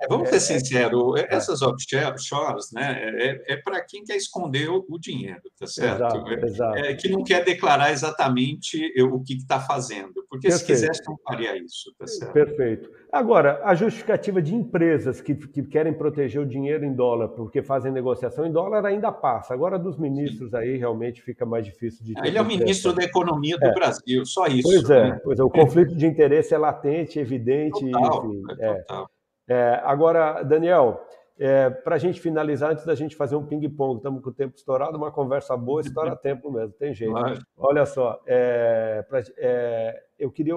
[0.00, 4.16] É, vamos ser é, é sinceros, é, essas offshores né, é, é para quem quer
[4.16, 6.04] esconder o, o dinheiro, tá certo?
[6.04, 6.78] Exato, é, exato.
[6.78, 10.58] É, que não quer declarar exatamente o que está fazendo, porque Perfeito.
[10.58, 12.32] se quisesse não faria isso, tá certo?
[12.32, 12.90] Perfeito.
[13.12, 17.92] Agora, a justificativa de empresas que, que querem proteger o dinheiro em dólar porque fazem
[17.92, 19.54] negociação em dólar ainda passa.
[19.54, 20.56] Agora, dos ministros Sim.
[20.56, 22.14] aí realmente fica mais difícil de.
[22.26, 24.68] Ele é o ministro da Economia do Brasil, só isso.
[24.68, 25.20] Pois é, né?
[25.22, 28.42] pois é, o conflito de interesse é latente, evidente total, enfim.
[28.58, 29.04] É, é,
[29.50, 29.80] é.
[29.84, 31.00] agora, Daniel,
[31.38, 34.56] é, para a gente finalizar, antes da gente fazer um ping-pong, estamos com o tempo
[34.56, 37.14] estourado, uma conversa boa, estoura tempo mesmo, tem jeito.
[37.56, 40.54] Olha só, é, pra, é, eu queria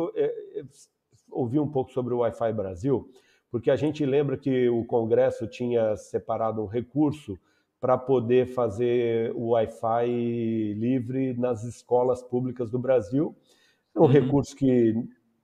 [1.32, 3.10] ouvir um pouco sobre o Wi-Fi Brasil,
[3.50, 7.38] porque a gente lembra que o Congresso tinha separado um recurso
[7.80, 13.36] para poder fazer o Wi-Fi livre nas escolas públicas do Brasil.
[13.96, 14.08] É um uhum.
[14.08, 14.96] recurso que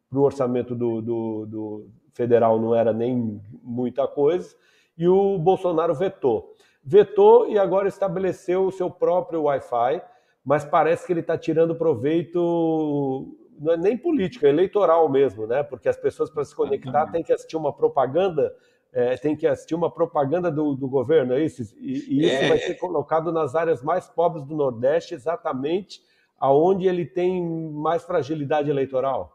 [0.09, 4.55] para o orçamento do, do, do federal não era nem muita coisa,
[4.97, 6.53] e o Bolsonaro vetou.
[6.83, 10.01] Vetou e agora estabeleceu o seu próprio Wi-Fi,
[10.43, 15.63] mas parece que ele está tirando proveito, não é nem política, é eleitoral mesmo, né?
[15.63, 18.53] Porque as pessoas, para se conectar, têm que assistir uma propaganda.
[18.91, 21.63] É, tem que assistir uma propaganda do, do governo, é isso?
[21.79, 22.49] E, e isso é...
[22.49, 25.99] vai ser colocado nas áreas mais pobres do Nordeste, exatamente
[26.43, 27.41] aonde ele tem
[27.71, 29.32] mais fragilidade eleitoral.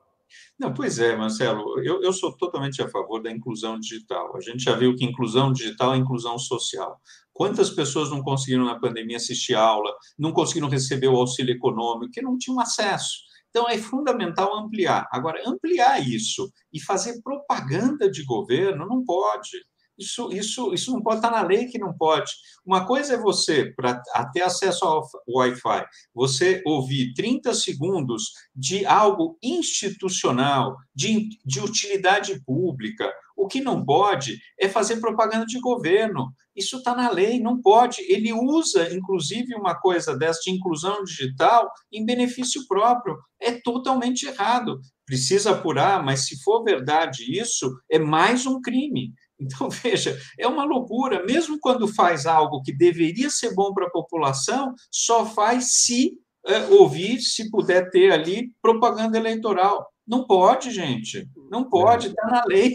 [0.58, 4.36] Não, pois é, Marcelo, eu, eu sou totalmente a favor da inclusão digital.
[4.36, 7.00] A gente já viu que inclusão digital é inclusão social.
[7.32, 12.22] Quantas pessoas não conseguiram na pandemia assistir aula, não conseguiram receber o auxílio econômico, que
[12.22, 13.28] não tinham acesso?
[13.50, 15.08] Então, é fundamental ampliar.
[15.10, 19.64] Agora, ampliar isso e fazer propaganda de governo não pode.
[19.98, 22.30] Isso, isso, isso não pode estar na lei que não pode.
[22.64, 24.00] Uma coisa é você, para
[24.32, 25.84] ter acesso ao Wi-Fi,
[26.14, 33.12] você ouvir 30 segundos de algo institucional, de, de utilidade pública.
[33.36, 36.32] O que não pode é fazer propaganda de governo.
[36.56, 38.02] Isso está na lei, não pode.
[38.02, 43.16] Ele usa, inclusive, uma coisa dessa de inclusão digital em benefício próprio.
[43.40, 44.80] É totalmente errado.
[45.06, 49.14] Precisa apurar, mas se for verdade isso, é mais um crime.
[49.40, 51.24] Então, veja, é uma loucura.
[51.24, 56.66] Mesmo quando faz algo que deveria ser bom para a população, só faz se é,
[56.66, 59.86] ouvir, se puder ter ali propaganda eleitoral.
[60.06, 61.28] Não pode, gente.
[61.50, 62.30] Não pode, está é.
[62.30, 62.74] na lei.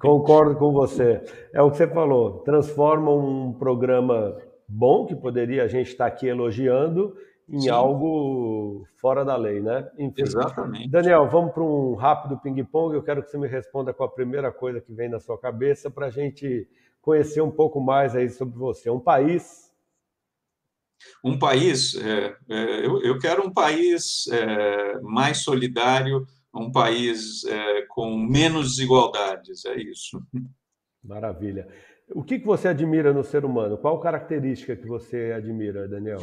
[0.00, 1.22] Concordo com você.
[1.54, 2.40] É o que você falou.
[2.40, 4.36] Transforma um programa
[4.68, 7.14] bom, que poderia a gente estar aqui elogiando,
[7.48, 7.68] em Sim.
[7.68, 9.88] algo fora da lei, né?
[9.98, 10.22] Enfim.
[10.22, 10.88] Exatamente.
[10.88, 12.94] Daniel, vamos para um rápido ping-pong.
[12.94, 15.90] Eu quero que você me responda com a primeira coisa que vem na sua cabeça
[15.90, 16.68] para a gente
[17.00, 18.90] conhecer um pouco mais aí sobre você.
[18.90, 19.72] Um país.
[21.22, 27.82] Um país, é, é, eu, eu, quero um país é, mais solidário, um país é,
[27.90, 30.20] com menos desigualdades, é isso.
[31.04, 31.68] Maravilha.
[32.10, 33.76] O que, que você admira no ser humano?
[33.76, 36.20] Qual característica que você admira, Daniel?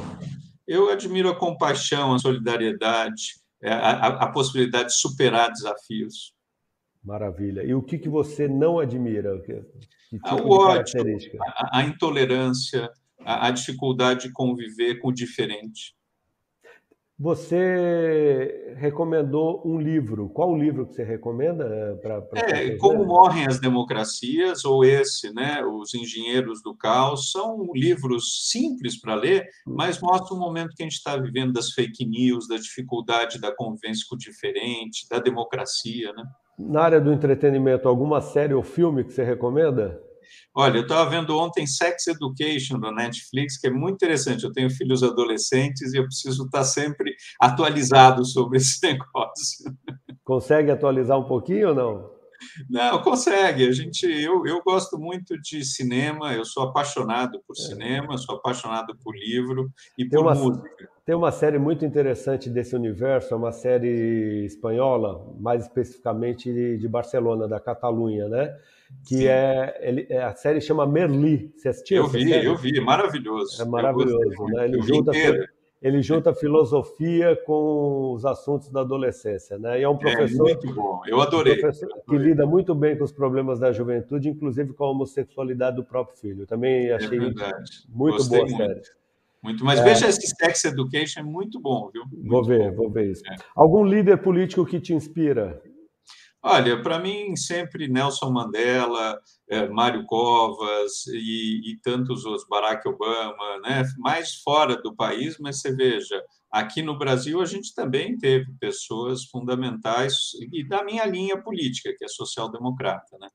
[0.68, 6.34] Eu admiro a compaixão, a solidariedade, é, a, a, possibilidade de superar desafios.
[7.04, 7.64] Maravilha.
[7.64, 9.40] E o que, que você não admira?
[9.42, 9.62] Que,
[10.10, 10.94] que tipo o ódio,
[11.42, 12.90] a, a, intolerância,
[13.20, 15.96] a, a dificuldade de conviver com o diferente.
[17.18, 20.30] Você recomendou um livro.
[20.30, 22.24] Qual livro que você recomenda eh, para?
[22.42, 25.64] É, Como Morrem as Democracias, ou esse, né?
[25.64, 30.86] Os Engenheiros do Caos, são livros simples para ler, mas mostram o momento que a
[30.86, 36.12] gente está vivendo das fake news, da dificuldade da convivência com o diferente, da democracia,
[36.14, 36.24] né?
[36.58, 40.02] Na área do entretenimento, alguma série ou filme que você recomenda?
[40.56, 44.44] Olha, eu estava vendo ontem Sex Education da Netflix, que é muito interessante.
[44.44, 49.74] Eu tenho filhos adolescentes e eu preciso estar sempre atualizado sobre esse negócio.
[50.24, 52.14] Consegue atualizar um pouquinho ou não?
[52.70, 53.68] Não, consegue.
[53.68, 56.34] A gente, eu, eu gosto muito de cinema.
[56.34, 57.62] Eu sou apaixonado por é.
[57.62, 60.90] cinema, sou apaixonado por livro e tem por uma, música.
[61.06, 67.48] Tem uma série muito interessante desse universo, é uma série espanhola, mais especificamente de Barcelona,
[67.48, 68.56] da Catalunha, né?
[69.06, 71.52] Que é, ele, é, a série chama Merli.
[71.56, 71.98] Você assistiu?
[71.98, 72.46] Eu vi, série?
[72.46, 73.62] eu vi, maravilhoso.
[73.62, 74.66] É maravilhoso, né?
[74.66, 75.12] Ele junta,
[75.82, 79.80] ele junta filosofia com os assuntos da adolescência, né?
[79.80, 81.02] E é um é, professor é muito bom.
[81.06, 81.62] Eu adorei.
[81.64, 85.84] Um que lida muito bem com os problemas da juventude, inclusive com a homossexualidade do
[85.84, 86.48] próprio filho.
[86.48, 87.42] Também é achei é muito
[87.90, 88.58] Gostei boa muito.
[88.58, 88.82] série.
[89.44, 89.84] Muito, mas é.
[89.84, 92.04] veja esse Sex Education, é muito bom, viu?
[92.10, 92.84] Muito vou ver, bom.
[92.84, 93.22] vou ver isso.
[93.30, 93.36] É.
[93.54, 95.62] Algum líder político que te inspira?
[96.46, 99.18] Olha, para mim, sempre Nelson Mandela,
[99.50, 103.84] é, Mário Covas e, e, tantos outros, Barack Obama, né?
[103.98, 106.22] mais fora do país, mas você veja,
[106.52, 112.04] aqui no Brasil a gente também teve pessoas fundamentais e da minha linha política, que
[112.04, 113.18] é social-democrata.
[113.22, 113.30] Né?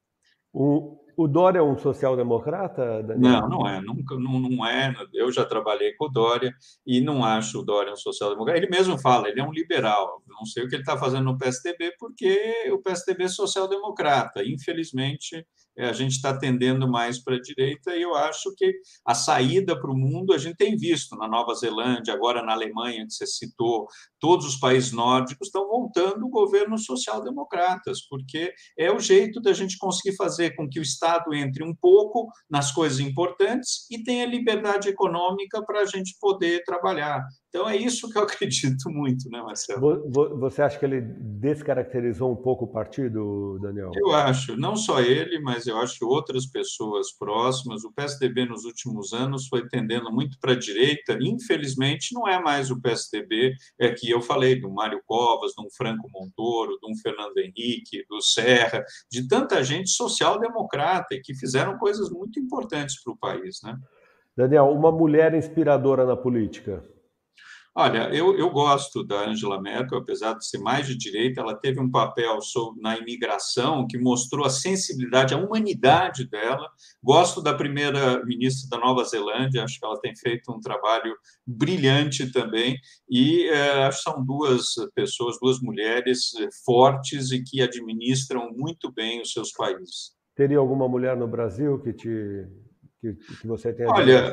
[0.53, 3.03] O, o Dória é um social-democrata?
[3.19, 3.81] Não, não é.
[3.81, 4.95] Nunca, não, não é.
[5.13, 6.55] Eu já trabalhei com o Dória
[6.87, 8.57] e não acho o Dória um social-democrata.
[8.57, 10.23] Ele mesmo fala, ele é um liberal.
[10.29, 14.45] Não sei o que ele está fazendo no PSDB, porque o PSDB é social-democrata.
[14.45, 15.45] Infelizmente,
[15.87, 18.73] a gente está tendendo mais para a direita e eu acho que
[19.07, 23.07] a saída para o mundo a gente tem visto na Nova Zelândia, agora na Alemanha,
[23.07, 23.87] que você citou,
[24.19, 30.17] todos os países nórdicos estão voltando governos social-democratas, porque é o jeito da gente conseguir
[30.17, 35.65] fazer com que o Estado entre um pouco nas coisas importantes e tenha liberdade econômica
[35.65, 37.25] para a gente poder trabalhar.
[37.49, 40.11] Então é isso que eu acredito muito, né, Marcelo?
[40.39, 43.91] Você acha que ele descaracterizou um pouco o partido, Daniel?
[43.97, 47.85] Eu acho, não só ele, mas eu acho que outras pessoas próximas.
[47.85, 51.19] O PSDB nos últimos anos foi tendendo muito para a direita.
[51.21, 56.09] Infelizmente, não é mais o PSDB é que eu falei do Mário Covas, do Franco
[56.13, 62.39] Montoro, do Fernando Henrique, do Serra, de tanta gente social-democrata e que fizeram coisas muito
[62.39, 63.77] importantes para o país, né?
[64.37, 66.85] Daniel, uma mulher inspiradora na política.
[67.75, 71.79] Olha, eu, eu gosto da Angela Merkel, apesar de ser mais de direita, ela teve
[71.81, 72.39] um papel
[72.81, 76.69] na imigração que mostrou a sensibilidade, a humanidade dela.
[77.03, 81.15] Gosto da primeira ministra da Nova Zelândia, acho que ela tem feito um trabalho
[81.47, 82.77] brilhante também.
[83.09, 88.91] E é, acho que são duas pessoas, duas mulheres eh, fortes e que administram muito
[88.93, 90.13] bem os seus países.
[90.35, 92.47] Teria alguma mulher no Brasil que te
[93.01, 94.33] que, que você tenha Olha, é,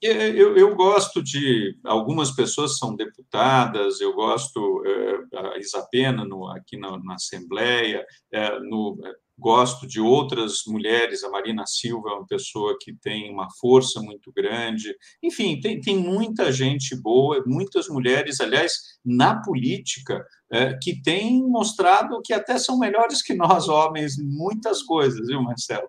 [0.00, 6.76] eu, eu, gosto de algumas pessoas são deputadas, eu gosto é, a Isapena no, aqui
[6.76, 12.26] na, na Assembleia, é, no, é, gosto de outras mulheres, a Marina Silva é uma
[12.26, 18.40] pessoa que tem uma força muito grande, enfim, tem, tem muita gente boa, muitas mulheres,
[18.40, 18.72] aliás,
[19.04, 25.26] na política, é, que têm mostrado que até são melhores que nós, homens, muitas coisas,
[25.28, 25.88] viu, Marcelo?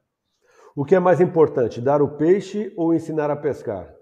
[0.76, 3.99] O que é mais importante, dar o peixe ou ensinar a pescar?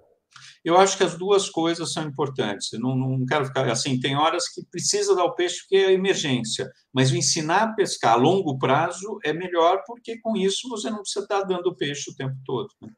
[0.68, 2.74] Eu acho que as duas coisas são importantes.
[2.74, 3.98] Eu não, não quero ficar assim.
[4.02, 8.16] Tem horas que precisa dar o peixe porque é emergência, mas o ensinar a pescar
[8.16, 12.16] a longo prazo é melhor porque com isso você não precisa estar dando peixe o
[12.16, 12.68] tempo todo.
[12.82, 12.90] Né?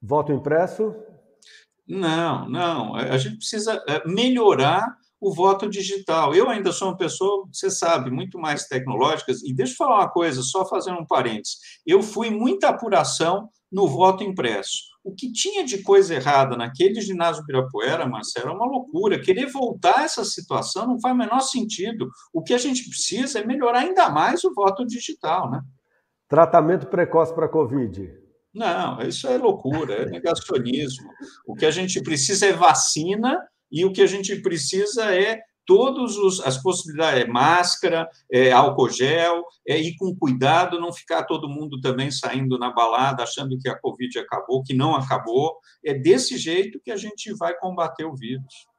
[0.00, 0.94] Voto impresso?
[1.86, 2.94] Não, não.
[2.94, 6.34] A gente precisa é, melhorar o voto digital.
[6.34, 9.30] Eu ainda sou uma pessoa, você sabe, muito mais tecnológica.
[9.44, 11.58] E deixa eu falar uma coisa, só fazendo um parênteses.
[11.86, 14.89] Eu fui muita apuração no voto impresso.
[15.02, 19.20] O que tinha de coisa errada naquele ginásio Ibirapuera, Marcelo, é uma loucura.
[19.20, 22.08] Querer voltar a essa situação não faz o menor sentido.
[22.32, 25.62] O que a gente precisa é melhorar ainda mais o voto digital, né?
[26.28, 28.12] Tratamento precoce para a Covid.
[28.54, 31.08] Não, isso é loucura, é negacionismo.
[31.46, 33.38] O que a gente precisa é vacina
[33.70, 39.44] e o que a gente precisa é todas as possibilidades, é máscara, é álcool gel,
[39.66, 43.78] é ir com cuidado, não ficar todo mundo também saindo na balada achando que a
[43.78, 45.58] Covid acabou, que não acabou.
[45.84, 48.69] É desse jeito que a gente vai combater o vírus.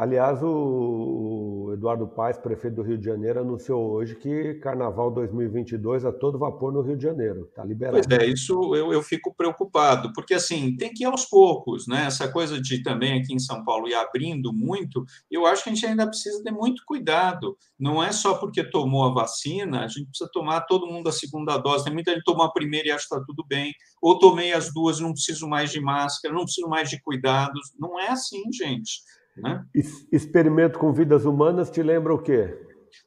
[0.00, 6.10] Aliás, o Eduardo Paes, prefeito do Rio de Janeiro, anunciou hoje que Carnaval 2022 a
[6.10, 7.44] todo vapor no Rio de Janeiro.
[7.50, 8.02] Está liberado.
[8.02, 12.06] Pois é, isso eu, eu fico preocupado, porque assim, tem que ir aos poucos, né?
[12.06, 15.74] Essa coisa de também aqui em São Paulo ir abrindo muito, eu acho que a
[15.74, 17.54] gente ainda precisa ter muito cuidado.
[17.78, 21.58] Não é só porque tomou a vacina, a gente precisa tomar todo mundo a segunda
[21.58, 21.84] dose.
[21.84, 24.72] Tem muita gente tomou a primeira e acha que está tudo bem, ou tomei as
[24.72, 27.74] duas, não preciso mais de máscara, não preciso mais de cuidados.
[27.78, 29.02] Não é assim, gente.
[29.36, 29.64] Né?
[30.12, 32.58] Experimento com vidas humanas te lembra o quê?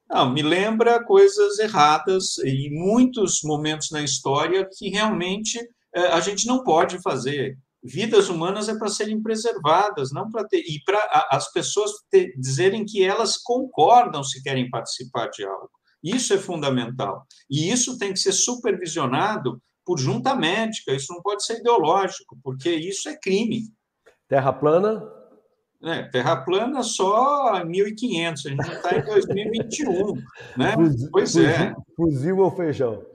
[0.09, 5.59] Não, me lembra coisas erradas e muitos momentos na história que realmente
[5.93, 7.57] é, a gente não pode fazer.
[7.83, 12.85] Vidas humanas é para serem preservadas, não para ter e para as pessoas ter, dizerem
[12.85, 15.69] que elas concordam se querem participar de algo.
[16.01, 20.93] Isso é fundamental e isso tem que ser supervisionado por junta médica.
[20.93, 23.63] Isso não pode ser ideológico, porque isso é crime.
[24.27, 25.03] Terra plana?
[25.83, 26.03] Né?
[26.03, 30.13] Terra plana só 1.500, a gente está em 2021.
[30.55, 30.71] Né?
[30.75, 31.75] Fuzil, pois é.
[31.97, 33.05] Fuzil ou feijão?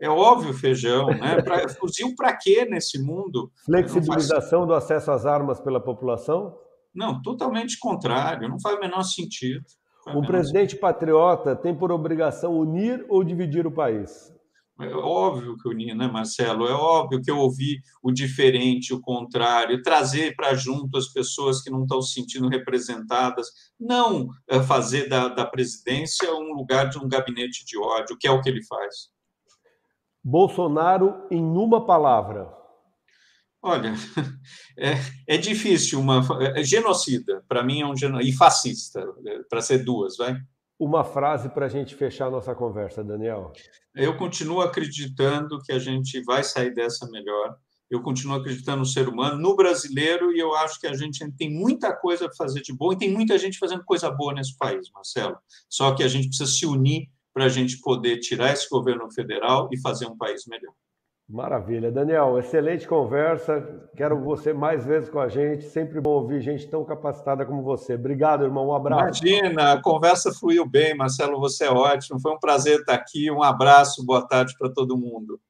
[0.00, 1.08] É óbvio feijão.
[1.08, 1.42] Né?
[1.42, 3.52] Pra, fuzil para quê nesse mundo?
[3.66, 4.68] Flexibilização faz...
[4.68, 6.58] do acesso às armas pela população?
[6.94, 9.62] Não, totalmente contrário, não faz o menor sentido.
[10.08, 14.32] Um presidente patriota tem por obrigação unir ou dividir o país?
[14.78, 16.66] É óbvio que unir, né, Marcelo?
[16.66, 21.70] É óbvio que eu ouvi o diferente, o contrário, trazer para junto as pessoas que
[21.70, 23.48] não estão se sentindo representadas,
[23.80, 28.30] não é, fazer da, da presidência um lugar de um gabinete de ódio, que é
[28.30, 29.08] o que ele faz.
[30.22, 32.52] Bolsonaro em uma palavra.
[33.62, 33.94] Olha,
[34.76, 34.94] é,
[35.26, 36.20] é difícil uma
[36.54, 37.42] é genocida.
[37.48, 40.36] Para mim é um genocida e fascista, é, para ser duas, vai.
[40.78, 43.52] Uma frase para a gente fechar a nossa conversa, Daniel.
[43.94, 47.56] Eu continuo acreditando que a gente vai sair dessa melhor.
[47.88, 51.50] Eu continuo acreditando no ser humano, no brasileiro, e eu acho que a gente tem
[51.50, 54.90] muita coisa para fazer de bom e tem muita gente fazendo coisa boa nesse país,
[54.92, 55.38] Marcelo.
[55.68, 59.68] Só que a gente precisa se unir para a gente poder tirar esse governo federal
[59.72, 60.74] e fazer um país melhor.
[61.28, 61.90] Maravilha.
[61.90, 63.88] Daniel, excelente conversa.
[63.96, 65.64] Quero você mais vezes com a gente.
[65.64, 67.94] Sempre bom ouvir gente tão capacitada como você.
[67.94, 68.68] Obrigado, irmão.
[68.68, 69.26] Um abraço.
[69.26, 71.40] Imagina, a conversa fluiu bem, Marcelo.
[71.40, 72.20] Você é ótimo.
[72.20, 73.28] Foi um prazer estar aqui.
[73.28, 75.40] Um abraço, boa tarde para todo mundo.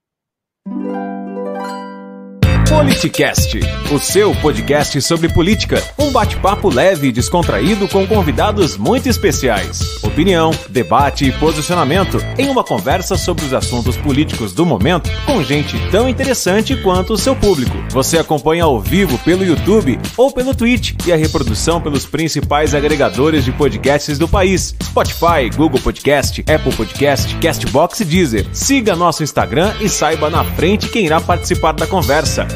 [2.68, 3.60] Politicast,
[3.92, 5.80] o seu podcast sobre política.
[5.96, 10.02] Um bate-papo leve e descontraído com convidados muito especiais.
[10.02, 15.78] Opinião, debate e posicionamento em uma conversa sobre os assuntos políticos do momento com gente
[15.90, 17.76] tão interessante quanto o seu público.
[17.90, 23.44] Você acompanha ao vivo pelo YouTube ou pelo Twitch e a reprodução pelos principais agregadores
[23.44, 28.46] de podcasts do país: Spotify, Google Podcast, Apple Podcast, Castbox e Deezer.
[28.52, 32.55] Siga nosso Instagram e saiba na frente quem irá participar da conversa